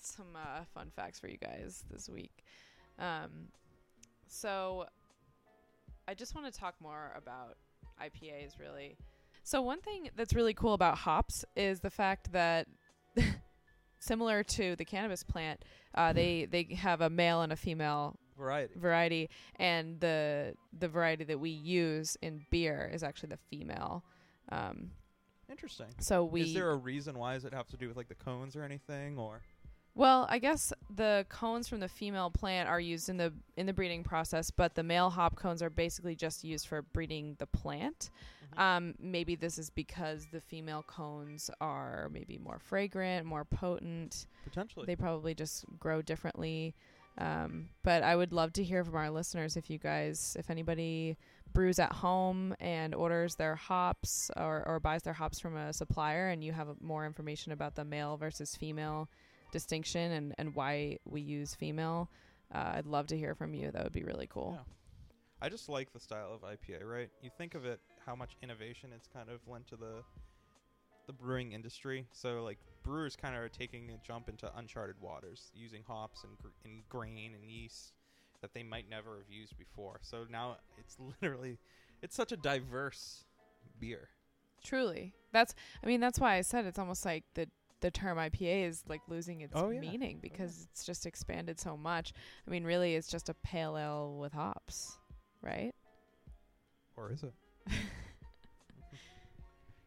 some 0.00 0.36
uh, 0.36 0.64
fun 0.74 0.90
facts 0.94 1.18
for 1.18 1.28
you 1.28 1.36
guys 1.36 1.84
this 1.90 2.08
week. 2.08 2.44
Um, 2.98 3.48
so 4.26 4.86
I 6.06 6.14
just 6.14 6.34
want 6.34 6.52
to 6.52 6.58
talk 6.58 6.74
more 6.80 7.12
about 7.16 7.56
IPAs, 8.02 8.58
really. 8.60 8.96
So 9.42 9.60
one 9.62 9.80
thing 9.80 10.10
that's 10.16 10.34
really 10.34 10.54
cool 10.54 10.74
about 10.74 10.98
hops 10.98 11.44
is 11.56 11.80
the 11.80 11.90
fact 11.90 12.32
that, 12.32 12.66
similar 13.98 14.42
to 14.42 14.76
the 14.76 14.84
cannabis 14.84 15.22
plant, 15.22 15.64
uh, 15.94 16.12
they 16.12 16.46
they 16.46 16.74
have 16.74 17.00
a 17.00 17.10
male 17.10 17.42
and 17.42 17.52
a 17.52 17.56
female 17.56 18.16
variety. 18.38 18.72
variety, 18.76 19.30
and 19.56 20.00
the 20.00 20.54
the 20.78 20.88
variety 20.88 21.24
that 21.24 21.38
we 21.38 21.50
use 21.50 22.16
in 22.22 22.44
beer 22.50 22.90
is 22.92 23.02
actually 23.02 23.30
the 23.30 23.38
female. 23.50 24.02
Um, 24.50 24.90
Interesting. 25.50 25.86
so 26.00 26.24
we 26.24 26.42
Is 26.42 26.54
there 26.54 26.70
a 26.70 26.76
reason 26.76 27.18
why? 27.18 27.34
Does 27.34 27.44
it 27.44 27.54
have 27.54 27.68
to 27.68 27.76
do 27.76 27.88
with 27.88 27.96
like 27.96 28.08
the 28.08 28.14
cones 28.14 28.56
or 28.56 28.62
anything, 28.62 29.18
or 29.18 29.40
Well, 29.94 30.26
I 30.28 30.38
guess 30.40 30.72
the 30.94 31.24
cones 31.28 31.68
from 31.68 31.78
the 31.80 31.88
female 31.88 32.30
plant 32.30 32.68
are 32.68 32.80
used 32.80 33.08
in 33.08 33.16
the 33.16 33.32
in 33.56 33.66
the 33.66 33.72
breeding 33.72 34.02
process, 34.02 34.50
but 34.50 34.74
the 34.74 34.82
male 34.82 35.10
hop 35.10 35.36
cones 35.36 35.62
are 35.62 35.70
basically 35.70 36.16
just 36.16 36.42
used 36.44 36.66
for 36.66 36.82
breeding 36.82 37.36
the 37.38 37.46
plant. 37.46 38.10
Mhm. 38.54 38.58
Um, 38.60 38.94
maybe 38.98 39.36
this 39.36 39.58
is 39.58 39.70
because 39.70 40.26
the 40.32 40.40
female 40.40 40.82
cones 40.84 41.50
are 41.60 42.08
maybe 42.10 42.38
more 42.38 42.58
fragrant, 42.58 43.26
more 43.26 43.44
potent. 43.44 44.26
potentially? 44.44 44.86
They 44.86 44.96
probably 44.96 45.34
just 45.34 45.64
grow 45.78 46.02
differently. 46.02 46.74
Um, 47.16 47.68
but 47.82 48.02
I 48.02 48.16
would 48.16 48.32
love 48.32 48.52
to 48.54 48.64
hear 48.64 48.84
from 48.84 48.96
our 48.96 49.10
listeners 49.10 49.56
if 49.56 49.70
you 49.70 49.78
guys, 49.78 50.36
if 50.38 50.50
anybody 50.50 51.16
brews 51.52 51.78
at 51.78 51.92
home 51.92 52.54
and 52.58 52.94
orders 52.94 53.36
their 53.36 53.54
hops 53.54 54.30
or, 54.36 54.64
or 54.66 54.80
buys 54.80 55.02
their 55.02 55.12
hops 55.12 55.38
from 55.38 55.56
a 55.56 55.72
supplier 55.72 56.28
and 56.28 56.42
you 56.42 56.52
have 56.52 56.68
more 56.80 57.06
information 57.06 57.52
about 57.52 57.76
the 57.76 57.84
male 57.84 58.16
versus 58.16 58.56
female 58.56 59.08
distinction 59.52 60.10
and, 60.12 60.34
and 60.38 60.54
why 60.56 60.98
we 61.04 61.20
use 61.20 61.54
female, 61.54 62.10
uh, 62.52 62.72
I'd 62.74 62.86
love 62.86 63.06
to 63.08 63.16
hear 63.16 63.34
from 63.34 63.54
you. 63.54 63.70
That 63.70 63.84
would 63.84 63.92
be 63.92 64.02
really 64.02 64.26
cool. 64.26 64.54
Yeah. 64.56 64.72
I 65.40 65.48
just 65.48 65.68
like 65.68 65.92
the 65.92 66.00
style 66.00 66.32
of 66.32 66.40
IPA, 66.40 66.84
right? 66.84 67.10
You 67.22 67.30
think 67.36 67.54
of 67.54 67.64
it, 67.64 67.80
how 68.04 68.16
much 68.16 68.36
innovation 68.42 68.90
it's 68.94 69.06
kind 69.06 69.28
of 69.28 69.40
lent 69.46 69.68
to 69.68 69.76
the 69.76 70.02
the 71.06 71.12
brewing 71.12 71.52
industry. 71.52 72.06
So 72.12 72.42
like 72.42 72.58
brewers 72.82 73.16
kind 73.16 73.34
of 73.34 73.42
are 73.42 73.48
taking 73.48 73.90
a 73.90 74.06
jump 74.06 74.28
into 74.28 74.50
uncharted 74.56 74.96
waters, 75.00 75.50
using 75.54 75.82
hops 75.86 76.24
and, 76.24 76.36
gr- 76.38 76.48
and 76.64 76.82
grain 76.88 77.32
and 77.34 77.44
yeast 77.44 77.92
that 78.40 78.52
they 78.54 78.62
might 78.62 78.88
never 78.90 79.18
have 79.18 79.30
used 79.30 79.56
before. 79.58 80.00
So 80.02 80.24
now 80.30 80.56
it's 80.78 80.96
literally, 81.22 81.58
it's 82.02 82.14
such 82.14 82.32
a 82.32 82.36
diverse 82.36 83.24
beer. 83.80 84.08
Truly. 84.62 85.14
That's, 85.32 85.54
I 85.82 85.86
mean, 85.86 86.00
that's 86.00 86.18
why 86.18 86.34
I 86.36 86.40
said 86.42 86.64
it's 86.64 86.78
almost 86.78 87.04
like 87.04 87.24
the, 87.34 87.48
the 87.80 87.90
term 87.90 88.16
IPA 88.16 88.68
is 88.68 88.82
like 88.88 89.02
losing 89.08 89.42
its 89.42 89.52
Oh, 89.54 89.68
yeah. 89.70 89.80
meaning 89.80 90.16
oh, 90.18 90.22
because 90.22 90.68
it's 90.70 90.84
just 90.84 91.04
expanded 91.06 91.60
so 91.60 91.76
much. 91.76 92.12
I 92.46 92.50
mean, 92.50 92.64
really, 92.64 92.94
it's 92.94 93.08
just 93.08 93.28
a 93.28 93.34
pale 93.34 93.76
ale 93.76 94.16
with 94.18 94.32
hops, 94.32 94.98
right? 95.42 95.74
Or 96.96 97.12
is 97.12 97.22
it? 97.24 97.32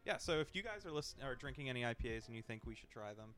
yeah. 0.07 0.17
So 0.17 0.39
if 0.39 0.55
you 0.55 0.63
guys 0.63 0.85
are 0.85 0.91
listening 0.91 1.27
or 1.27 1.35
drinking 1.35 1.69
any 1.69 1.81
IPAs 1.81 2.27
and 2.27 2.35
you 2.35 2.41
think 2.41 2.65
we 2.65 2.73
should 2.75 2.89
try 2.89 3.13
them, 3.13 3.35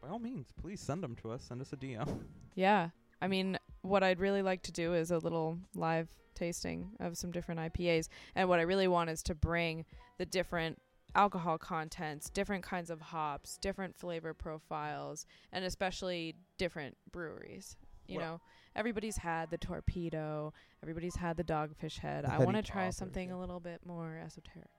by 0.00 0.08
all 0.08 0.18
means, 0.18 0.48
please 0.60 0.80
send 0.80 1.02
them 1.02 1.16
to 1.16 1.32
us. 1.32 1.42
Send 1.42 1.60
us 1.60 1.72
a 1.72 1.76
DM. 1.76 2.20
Yeah. 2.54 2.90
I 3.20 3.28
mean, 3.28 3.58
what 3.82 4.02
I'd 4.02 4.20
really 4.20 4.42
like 4.42 4.62
to 4.62 4.72
do 4.72 4.94
is 4.94 5.10
a 5.10 5.18
little 5.18 5.58
live 5.74 6.08
tasting 6.34 6.90
of 7.00 7.16
some 7.18 7.30
different 7.32 7.60
IPAs. 7.60 8.08
And 8.34 8.48
what 8.48 8.60
I 8.60 8.62
really 8.62 8.88
want 8.88 9.10
is 9.10 9.22
to 9.24 9.34
bring 9.34 9.84
the 10.18 10.26
different 10.26 10.78
alcohol 11.14 11.58
contents, 11.58 12.30
different 12.30 12.62
kinds 12.62 12.90
of 12.90 13.00
hops, 13.00 13.58
different 13.58 13.96
flavor 13.96 14.34
profiles, 14.34 15.26
and 15.52 15.64
especially 15.64 16.36
different 16.58 16.96
breweries. 17.10 17.76
You 18.06 18.18
Well- 18.18 18.26
know, 18.34 18.40
everybody's 18.76 19.16
had 19.16 19.50
the 19.50 19.58
torpedo, 19.58 20.52
everybody's 20.82 21.16
had 21.16 21.36
the 21.36 21.44
dogfish 21.44 21.98
head. 21.98 22.24
I 22.24 22.44
want 22.44 22.56
to 22.56 22.62
try 22.62 22.90
something 22.90 23.30
yeah. 23.30 23.34
a 23.34 23.38
little 23.38 23.60
bit 23.60 23.84
more 23.84 24.18
esoteric. 24.24 24.75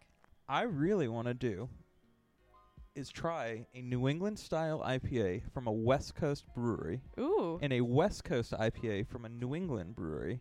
I 0.50 0.62
really 0.62 1.08
want 1.08 1.28
to 1.28 1.34
do 1.34 1.70
is 2.96 3.10
try 3.10 3.68
a 3.76 3.82
New 3.82 4.08
England 4.08 4.40
style 4.40 4.82
IPA 4.86 5.44
from 5.54 5.68
a 5.68 5.72
West 5.72 6.16
Coast 6.16 6.46
brewery 6.56 7.02
Ooh. 7.20 7.60
and 7.62 7.74
a 7.74 7.82
West 7.82 8.24
Coast 8.24 8.54
IPA 8.54 9.08
from 9.08 9.26
a 9.26 9.30
New 9.30 9.54
England 9.54 9.96
brewery 9.96 10.40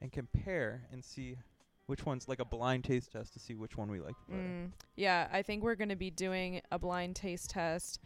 and 0.00 0.12
compare 0.12 0.86
and 0.92 1.02
see 1.02 1.38
which 1.86 2.04
one's 2.04 2.28
like 2.28 2.38
a 2.38 2.44
blind 2.44 2.84
taste 2.84 3.12
test 3.12 3.32
to 3.32 3.38
see 3.38 3.54
which 3.54 3.76
one 3.76 3.90
we 3.90 4.00
like 4.00 4.14
better. 4.28 4.42
Mm, 4.42 4.72
yeah, 4.94 5.28
I 5.32 5.42
think 5.42 5.62
we're 5.62 5.74
going 5.74 5.88
to 5.88 5.96
be 5.96 6.10
doing 6.10 6.60
a 6.70 6.78
blind 6.78 7.16
taste 7.16 7.50
test 7.50 8.00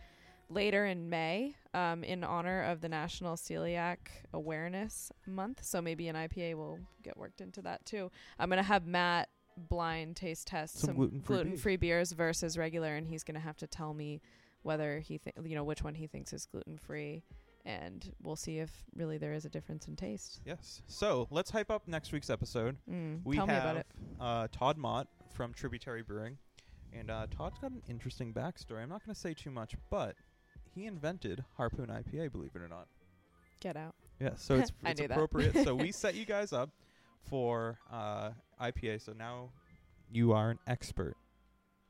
later 0.48 0.86
in 0.86 1.10
May 1.10 1.56
um, 1.74 2.04
in 2.04 2.22
honor 2.22 2.62
of 2.62 2.80
the 2.80 2.88
National 2.88 3.36
Celiac 3.36 3.98
Awareness 4.32 5.10
Month. 5.26 5.64
So 5.64 5.82
maybe 5.82 6.08
an 6.08 6.16
IPA 6.16 6.54
will 6.54 6.78
get 7.02 7.16
worked 7.16 7.40
into 7.40 7.62
that 7.62 7.84
too. 7.86 8.10
I'm 8.38 8.48
going 8.48 8.58
to 8.58 8.62
have 8.62 8.86
Matt 8.86 9.28
blind 9.68 10.16
taste 10.16 10.46
test 10.46 10.78
Some 10.78 10.88
some, 10.88 10.96
gluten-free 10.96 11.36
gluten-free 11.36 11.76
beers 11.76 12.12
versus 12.12 12.56
regular, 12.58 12.94
and 12.96 13.06
he's 13.06 13.22
going 13.24 13.34
to 13.34 13.40
have 13.40 13.56
to 13.58 13.66
tell 13.66 13.94
me 13.94 14.20
whether 14.62 14.98
he, 15.00 15.18
th- 15.18 15.34
you 15.44 15.54
know, 15.54 15.64
which 15.64 15.82
one 15.82 15.94
he 15.94 16.06
thinks 16.06 16.32
is 16.32 16.46
gluten-free. 16.46 17.22
And 17.66 18.10
we'll 18.22 18.36
see 18.36 18.58
if 18.58 18.70
really 18.96 19.18
there 19.18 19.34
is 19.34 19.44
a 19.44 19.50
difference 19.50 19.86
in 19.86 19.94
taste. 19.94 20.40
Yes. 20.46 20.80
So 20.86 21.28
let's 21.30 21.50
hype 21.50 21.70
up 21.70 21.86
next 21.86 22.10
week's 22.10 22.30
episode. 22.30 22.76
Mm, 22.90 23.20
We 23.22 23.36
tell 23.36 23.46
have 23.46 23.54
me 23.64 23.70
about 23.70 23.76
it. 23.76 23.86
Uh, 24.18 24.48
Todd 24.50 24.78
Mott 24.78 25.08
from 25.34 25.52
Tributary 25.52 26.02
Brewing, 26.02 26.38
and 26.98 27.10
uh, 27.10 27.26
Todd's 27.30 27.58
got 27.58 27.70
an 27.72 27.82
interesting 27.88 28.32
backstory. 28.32 28.82
I'm 28.82 28.88
not 28.88 29.04
going 29.04 29.14
to 29.14 29.20
say 29.20 29.34
too 29.34 29.50
much, 29.50 29.74
but 29.90 30.14
he 30.74 30.86
invented 30.86 31.44
Harpoon 31.58 31.88
IPA. 31.88 32.32
Believe 32.32 32.52
it 32.54 32.62
or 32.62 32.68
not. 32.68 32.86
Get 33.60 33.76
out. 33.76 33.94
Yeah, 34.20 34.30
so 34.36 34.54
it's, 34.56 34.72
it's 34.86 35.00
appropriate. 35.02 35.62
so 35.64 35.74
we 35.74 35.92
set 35.92 36.14
you 36.14 36.24
guys 36.24 36.52
up 36.54 36.70
for 37.28 37.78
uh, 37.92 38.30
IPA. 38.60 39.02
So 39.02 39.12
now 39.12 39.50
you 40.10 40.32
are 40.32 40.50
an 40.50 40.58
expert. 40.66 41.16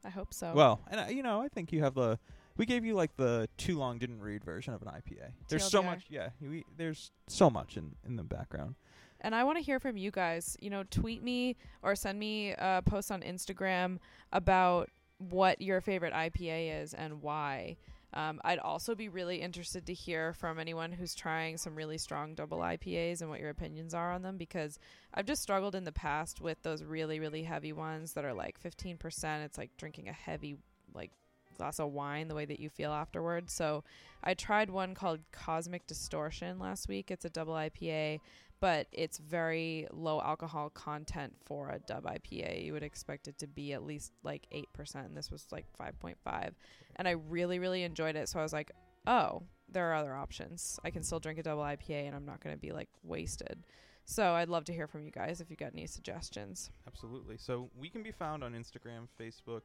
I 0.05 0.09
hope 0.09 0.33
so. 0.33 0.53
Well, 0.55 0.81
and 0.91 1.01
uh, 1.01 1.05
you 1.11 1.23
know, 1.23 1.43
I 1.43 1.49
think 1.49 1.73
you 1.73 1.83
have 1.83 1.95
the. 1.95 2.19
We 2.57 2.67
gave 2.67 2.85
you 2.85 2.95
like 2.95 3.17
the 3.17 3.49
too 3.57 3.79
long 3.79 3.99
didn't 3.99 4.21
read 4.21 4.45
version 4.45 4.75
of 4.75 4.83
an 4.83 4.89
IPA. 4.89 5.33
There's 5.49 5.65
so 5.65 5.83
much. 5.83 6.05
Yeah, 6.11 6.31
we, 6.41 6.65
there's 6.77 7.11
so 7.29 7.49
much 7.51 7.77
in 7.77 7.93
in 8.07 8.17
the 8.17 8.23
background. 8.23 8.77
And 9.23 9.35
I 9.35 9.45
want 9.45 9.59
to 9.59 9.65
hear 9.65 9.79
from 9.79 9.97
you 9.97 10.11
guys. 10.11 10.57
You 10.61 10.71
know, 10.71 10.85
tweet 10.91 11.23
me 11.23 11.57
or 11.83 11.95
send 11.95 12.19
me 12.19 12.53
a 12.53 12.83
post 12.85 13.11
on 13.11 13.21
Instagram 13.21 13.99
about 14.33 14.89
what 15.19 15.61
your 15.61 15.81
favorite 15.81 16.15
IPA 16.15 16.83
is 16.83 16.95
and 16.95 17.21
why. 17.23 17.77
Um, 18.13 18.41
I'd 18.45 18.59
also 18.59 18.95
be 18.95 19.09
really 19.09 19.41
interested 19.41 19.87
to 19.87 19.95
hear 19.95 20.33
from 20.33 20.59
anyone 20.59 20.93
who's 20.93 21.15
trying 21.15 21.57
some 21.57 21.77
really 21.77 21.99
strong 21.99 22.35
double 22.35 22.59
IPAs 22.59 23.21
and 23.21 23.31
what 23.31 23.41
your 23.41 23.51
opinions 23.51 23.95
are 23.95 24.13
on 24.13 24.23
them 24.23 24.37
because 24.37 24.79
I've 25.15 25.27
just 25.27 25.43
struggled 25.43 25.75
in 25.75 25.85
the 25.85 25.93
past 25.93 26.41
with 26.41 26.63
those 26.63 26.83
really, 26.83 27.21
really 27.21 27.45
heavy 27.45 27.73
ones 27.73 28.15
that 28.15 28.25
are 28.25 28.35
like 28.35 28.61
15%. 28.61 29.45
It's 29.45 29.59
like 29.59 29.77
drinking 29.77 30.09
a 30.09 30.13
heavy, 30.13 30.57
like, 30.95 31.11
glass 31.57 31.79
of 31.79 31.93
wine 31.93 32.27
the 32.27 32.35
way 32.35 32.47
that 32.47 32.59
you 32.59 32.71
feel 32.71 32.91
afterwards. 32.91 33.53
So 33.53 33.85
I 34.25 34.35
tried 34.35 34.71
one 34.71 34.95
called 34.95 35.21
Cosmic 35.31 35.87
Distortion 35.87 36.59
last 36.59 36.89
week. 36.89 37.11
It's 37.11 37.27
a 37.27 37.31
double 37.31 37.53
IPA 37.53 38.21
but 38.61 38.87
it's 38.93 39.17
very 39.17 39.87
low 39.91 40.21
alcohol 40.21 40.69
content 40.71 41.33
for 41.45 41.71
a 41.71 41.79
dub 41.79 42.05
IPA. 42.05 42.65
You 42.65 42.75
would 42.75 42.83
expect 42.83 43.27
it 43.27 43.39
to 43.39 43.47
be 43.47 43.73
at 43.73 43.85
least 43.85 44.13
like 44.23 44.47
8%, 44.53 44.95
and 44.97 45.17
this 45.17 45.31
was 45.31 45.47
like 45.51 45.65
5.5. 45.81 46.53
And 47.01 47.09
I 47.09 47.13
really, 47.13 47.59
really 47.59 47.83
enjoyed 47.83 48.15
it. 48.15 48.29
So 48.29 48.39
I 48.39 48.43
was 48.43 48.53
like, 48.53 48.71
oh, 49.07 49.43
there 49.73 49.91
are 49.91 49.95
other 49.95 50.15
options. 50.15 50.79
I 50.85 50.91
can 50.91 51.03
still 51.03 51.19
drink 51.19 51.39
a 51.39 51.43
double 51.43 51.63
IPA 51.63 52.07
and 52.07 52.15
I'm 52.15 52.27
not 52.27 52.41
going 52.45 52.55
to 52.55 52.61
be 52.61 52.73
like 52.73 52.89
wasted. 53.03 53.65
So 54.05 54.35
I'd 54.35 54.49
love 54.51 54.65
to 54.67 54.73
hear 54.73 54.87
from 54.87 55.03
you 55.03 55.11
guys 55.11 55.41
if 55.41 55.51
you 55.51 55.57
got 55.57 55.73
any 55.73 55.87
suggestions. 55.87 56.71
Absolutely. 56.87 57.37
So 57.39 57.71
we 57.79 57.89
can 57.89 58.03
be 58.03 58.13
found 58.13 58.45
on 58.45 58.53
Instagram, 58.53 59.09
Facebook, 59.19 59.63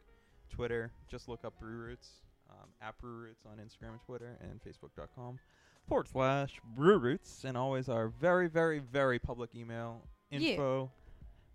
Twitter. 0.49 0.91
Just 1.11 1.27
look 1.27 1.43
up 1.43 1.59
Brew 1.59 1.77
Roots. 1.77 2.09
Um, 2.49 2.69
at 2.81 2.97
Brew 2.99 3.17
Roots 3.17 3.43
on 3.45 3.57
Instagram 3.57 3.93
and 3.93 4.01
Twitter, 4.05 4.37
and 4.39 4.61
Facebook.com 4.61 5.39
forward 5.89 6.07
slash 6.07 6.59
Brew 6.75 6.99
Roots. 6.99 7.43
And 7.43 7.57
always 7.57 7.89
our 7.89 8.07
very, 8.07 8.47
very, 8.47 8.79
very 8.79 9.17
public 9.19 9.55
email 9.55 10.03
Yeah. 10.29 10.39
info 10.51 10.91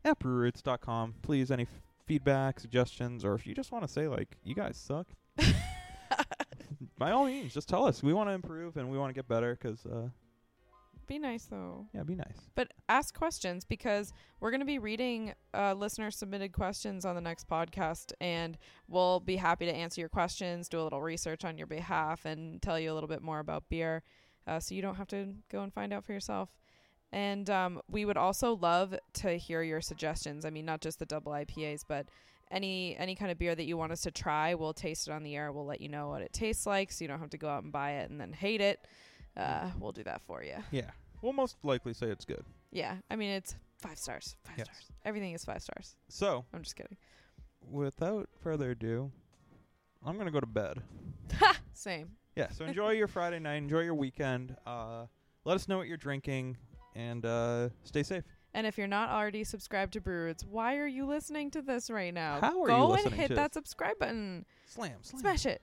at 0.05 0.19
brewroots.com. 0.19 1.15
Please, 1.23 1.51
any 1.53 1.63
f- 1.63 1.69
feedback, 2.11 2.59
suggestions, 2.59 3.25
or 3.25 3.37
if 3.37 3.47
you 3.47 3.55
just 3.55 3.71
want 3.71 3.85
to 3.87 3.89
say, 3.89 4.09
like, 4.09 4.37
you 4.43 4.53
guys 4.53 4.77
suck, 4.77 5.07
by 6.99 7.13
all 7.13 7.25
means, 7.25 7.55
just 7.55 7.69
tell 7.69 7.87
us. 7.87 8.03
We 8.03 8.13
want 8.13 8.29
to 8.29 8.33
improve 8.33 8.77
and 8.77 8.91
we 8.91 8.99
want 8.99 9.11
to 9.11 9.15
get 9.15 9.29
better 9.29 9.55
because, 9.55 9.87
uh, 9.87 10.09
Be 11.07 11.21
nice 11.21 11.45
though. 11.45 11.87
yeah, 11.95 12.03
be 12.03 12.17
nice. 12.17 12.51
But 12.57 12.73
ask 12.89 13.17
questions 13.17 13.65
because 13.65 14.13
we're 14.41 14.51
going 14.51 14.59
to 14.61 14.67
be 14.67 14.81
reading 14.81 15.35
uh, 15.55 15.75
listener 15.75 16.11
submitted 16.11 16.53
questions 16.53 17.05
on 17.05 17.15
the 17.15 17.21
next 17.21 17.47
podcast, 17.49 18.13
and 18.21 18.59
we'll 18.89 19.21
be 19.21 19.37
happy 19.37 19.67
to 19.67 19.73
answer 19.73 20.01
your 20.01 20.09
questions, 20.09 20.69
do 20.69 20.81
a 20.81 20.83
little 20.83 21.01
research 21.03 21.45
on 21.45 21.57
your 21.57 21.69
behalf, 21.69 22.25
and 22.25 22.61
tell 22.61 22.77
you 22.77 22.93
a 22.93 22.95
little 22.95 23.09
bit 23.09 23.23
more 23.23 23.39
about 23.39 23.69
beer, 23.69 24.03
uh, 24.49 24.59
so 24.59 24.75
you 24.75 24.83
don't 24.83 24.97
have 24.97 25.07
to 25.09 25.29
go 25.49 25.63
and 25.63 25.73
find 25.73 25.93
out 25.93 26.05
for 26.05 26.13
yourself. 26.13 26.49
And 27.13 27.51
um, 27.51 27.81
we 27.91 28.05
would 28.05 28.17
also 28.17 28.55
love 28.57 28.95
to 29.15 29.37
hear 29.37 29.63
your 29.63 29.81
suggestions. 29.81 30.45
I 30.45 30.51
mean, 30.51 30.65
not 30.65 30.81
just 30.81 30.99
the 31.01 31.07
double 31.07 31.33
IPAs, 31.33 31.85
but 31.87 32.07
any 32.53 32.97
any 32.97 33.15
kind 33.15 33.31
of 33.31 33.39
beer 33.39 33.55
that 33.55 33.65
you 33.65 33.77
want 33.77 33.93
us 33.93 34.03
to 34.03 34.11
try. 34.11 34.55
We'll 34.55 34.73
taste 34.75 35.09
it 35.09 35.13
on 35.13 35.23
the 35.23 35.35
air. 35.37 35.51
We'll 35.53 35.67
let 35.67 35.81
you 35.81 35.89
know 35.89 36.09
what 36.09 36.23
it 36.23 36.33
tastes 36.33 36.67
like, 36.67 36.93
so 36.93 37.03
you 37.05 37.09
don't 37.09 37.19
have 37.21 37.31
to 37.31 37.39
go 37.39 37.49
out 37.49 37.63
and 37.65 37.73
buy 37.73 37.93
it 37.93 38.11
and 38.11 38.21
then 38.21 38.33
hate 38.33 38.61
it. 38.61 38.87
Uh, 39.37 39.71
we'll 39.79 39.93
do 39.93 40.03
that 40.05 40.23
for 40.23 40.43
you. 40.43 40.57
Yeah. 40.71 40.91
We'll 41.23 41.33
most 41.33 41.57
likely 41.63 41.93
say 41.95 42.07
it's 42.09 42.25
good. 42.25 42.45
Yeah, 42.73 42.97
I 43.11 43.17
mean 43.17 43.31
it's 43.31 43.55
five 43.79 43.99
stars. 43.99 44.37
Five 44.45 44.59
Yes. 44.59 44.67
stars. 44.67 44.85
Everything 45.05 45.33
is 45.35 45.45
five 45.45 45.63
stars. 45.63 45.97
So, 46.09 46.45
I'm 46.55 46.63
just 46.63 46.77
kidding. 46.77 46.97
without 47.71 48.29
further 48.43 48.71
ado, 48.73 49.11
I'm 50.05 50.15
going 50.15 50.27
to 50.27 50.33
go 50.33 50.41
to 50.41 50.47
bed. 50.47 50.83
Same. 51.73 52.11
Yeah, 52.37 52.51
so 52.51 52.65
enjoy 52.65 52.91
your 52.93 53.07
Friday 53.09 53.39
night, 53.39 53.57
enjoy 53.57 53.81
your 53.81 53.95
weekend. 53.95 54.57
Uh, 54.67 55.07
let 55.45 55.55
us 55.57 55.69
know 55.69 55.77
what 55.79 55.89
you're 55.89 55.97
drinking, 55.97 56.57
and 56.95 57.25
uh, 57.25 57.69
stay 57.85 58.03
safe. 58.03 58.25
And 58.53 58.67
if 58.67 58.77
you're 58.77 58.89
not 58.89 59.11
already 59.11 59.45
subscribed 59.45 59.93
to 59.93 60.01
Brew 60.01 60.25
Roots, 60.25 60.45
why 60.45 60.77
are 60.79 60.87
you 60.87 61.07
listening 61.07 61.51
to 61.53 61.63
this 61.63 61.89
right 61.89 62.13
now? 62.13 62.39
How 62.41 62.63
are 62.63 62.67
Go 62.67 62.97
you 62.97 63.05
and 63.05 63.15
hit 63.15 63.29
to 63.29 63.35
that 63.35 63.55
subscribe 63.55 63.99
button. 63.99 64.45
Slam, 64.67 64.95
slam. 65.03 65.21
Smash 65.21 65.47
it. 65.47 65.63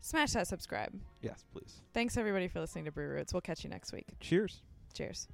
Smash 0.00 0.32
that 0.32 0.46
subscribe. 0.46 0.92
Yes, 1.22 1.44
please. 1.52 1.82
Thanks 1.94 2.16
everybody 2.16 2.48
for 2.48 2.60
listening 2.60 2.84
to 2.86 2.92
Brew 2.92 3.08
Roots. 3.08 3.32
We'll 3.32 3.40
catch 3.40 3.64
you 3.64 3.70
next 3.70 3.92
week. 3.92 4.06
Cheers. 4.20 4.62
Cheers. 4.92 5.28